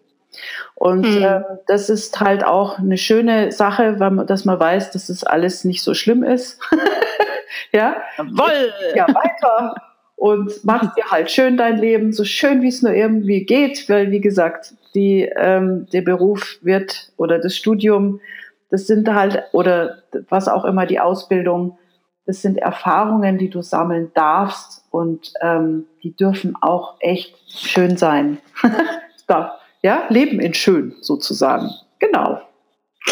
Und 0.76 1.02
mhm. 1.02 1.24
äh, 1.24 1.42
das 1.68 1.90
ist 1.90 2.22
halt 2.22 2.46
auch 2.46 2.80
eine 2.80 2.98
schöne 2.98 3.52
Sache, 3.52 4.00
weil 4.00 4.12
man, 4.12 4.28
dass 4.28 4.46
man 4.46 4.58
weiß, 4.58 4.92
dass 4.92 5.10
es 5.10 5.20
das 5.20 5.24
alles 5.26 5.66
nicht 5.66 5.84
so 5.84 5.94
schlimm 5.94 6.24
ist. 6.24 6.58
ja. 7.74 7.98
Jawoll. 8.18 8.74
Ja, 8.96 9.08
weiter. 9.10 9.76
Und 10.16 10.64
machst 10.64 10.96
dir 10.98 11.12
halt 11.12 11.32
schön 11.32 11.58
dein 11.58 11.78
Leben, 11.78 12.14
so 12.14 12.24
schön 12.24 12.62
wie 12.62 12.70
es 12.70 12.82
nur 12.82 12.94
irgendwie 12.94 13.46
geht, 13.46 13.90
weil 13.90 14.12
wie 14.12 14.22
gesagt, 14.22 14.74
die, 14.96 15.30
ähm, 15.36 15.88
der 15.92 16.02
Beruf 16.02 16.60
wird 16.62 17.12
oder 17.18 17.40
das 17.40 17.58
Studium, 17.58 18.22
das 18.70 18.88
sind 18.88 19.14
halt, 19.14 19.44
oder 19.52 20.04
was 20.30 20.48
auch 20.48 20.66
immer 20.66 20.86
die 20.86 21.00
Ausbildung, 21.00 21.78
das 22.26 22.42
sind 22.42 22.58
Erfahrungen, 22.58 23.38
die 23.38 23.50
du 23.50 23.62
sammeln 23.62 24.12
darfst 24.14 24.86
und 24.92 25.34
ähm, 25.42 25.88
die 26.04 26.16
dürfen 26.16 26.56
auch 26.62 26.96
echt 27.00 27.36
schön 27.50 27.98
sein. 27.98 28.38
da 29.28 29.60
ja, 29.82 30.06
Leben 30.10 30.40
in 30.40 30.54
schön 30.54 30.96
sozusagen. 31.02 31.72
Genau. 32.00 32.42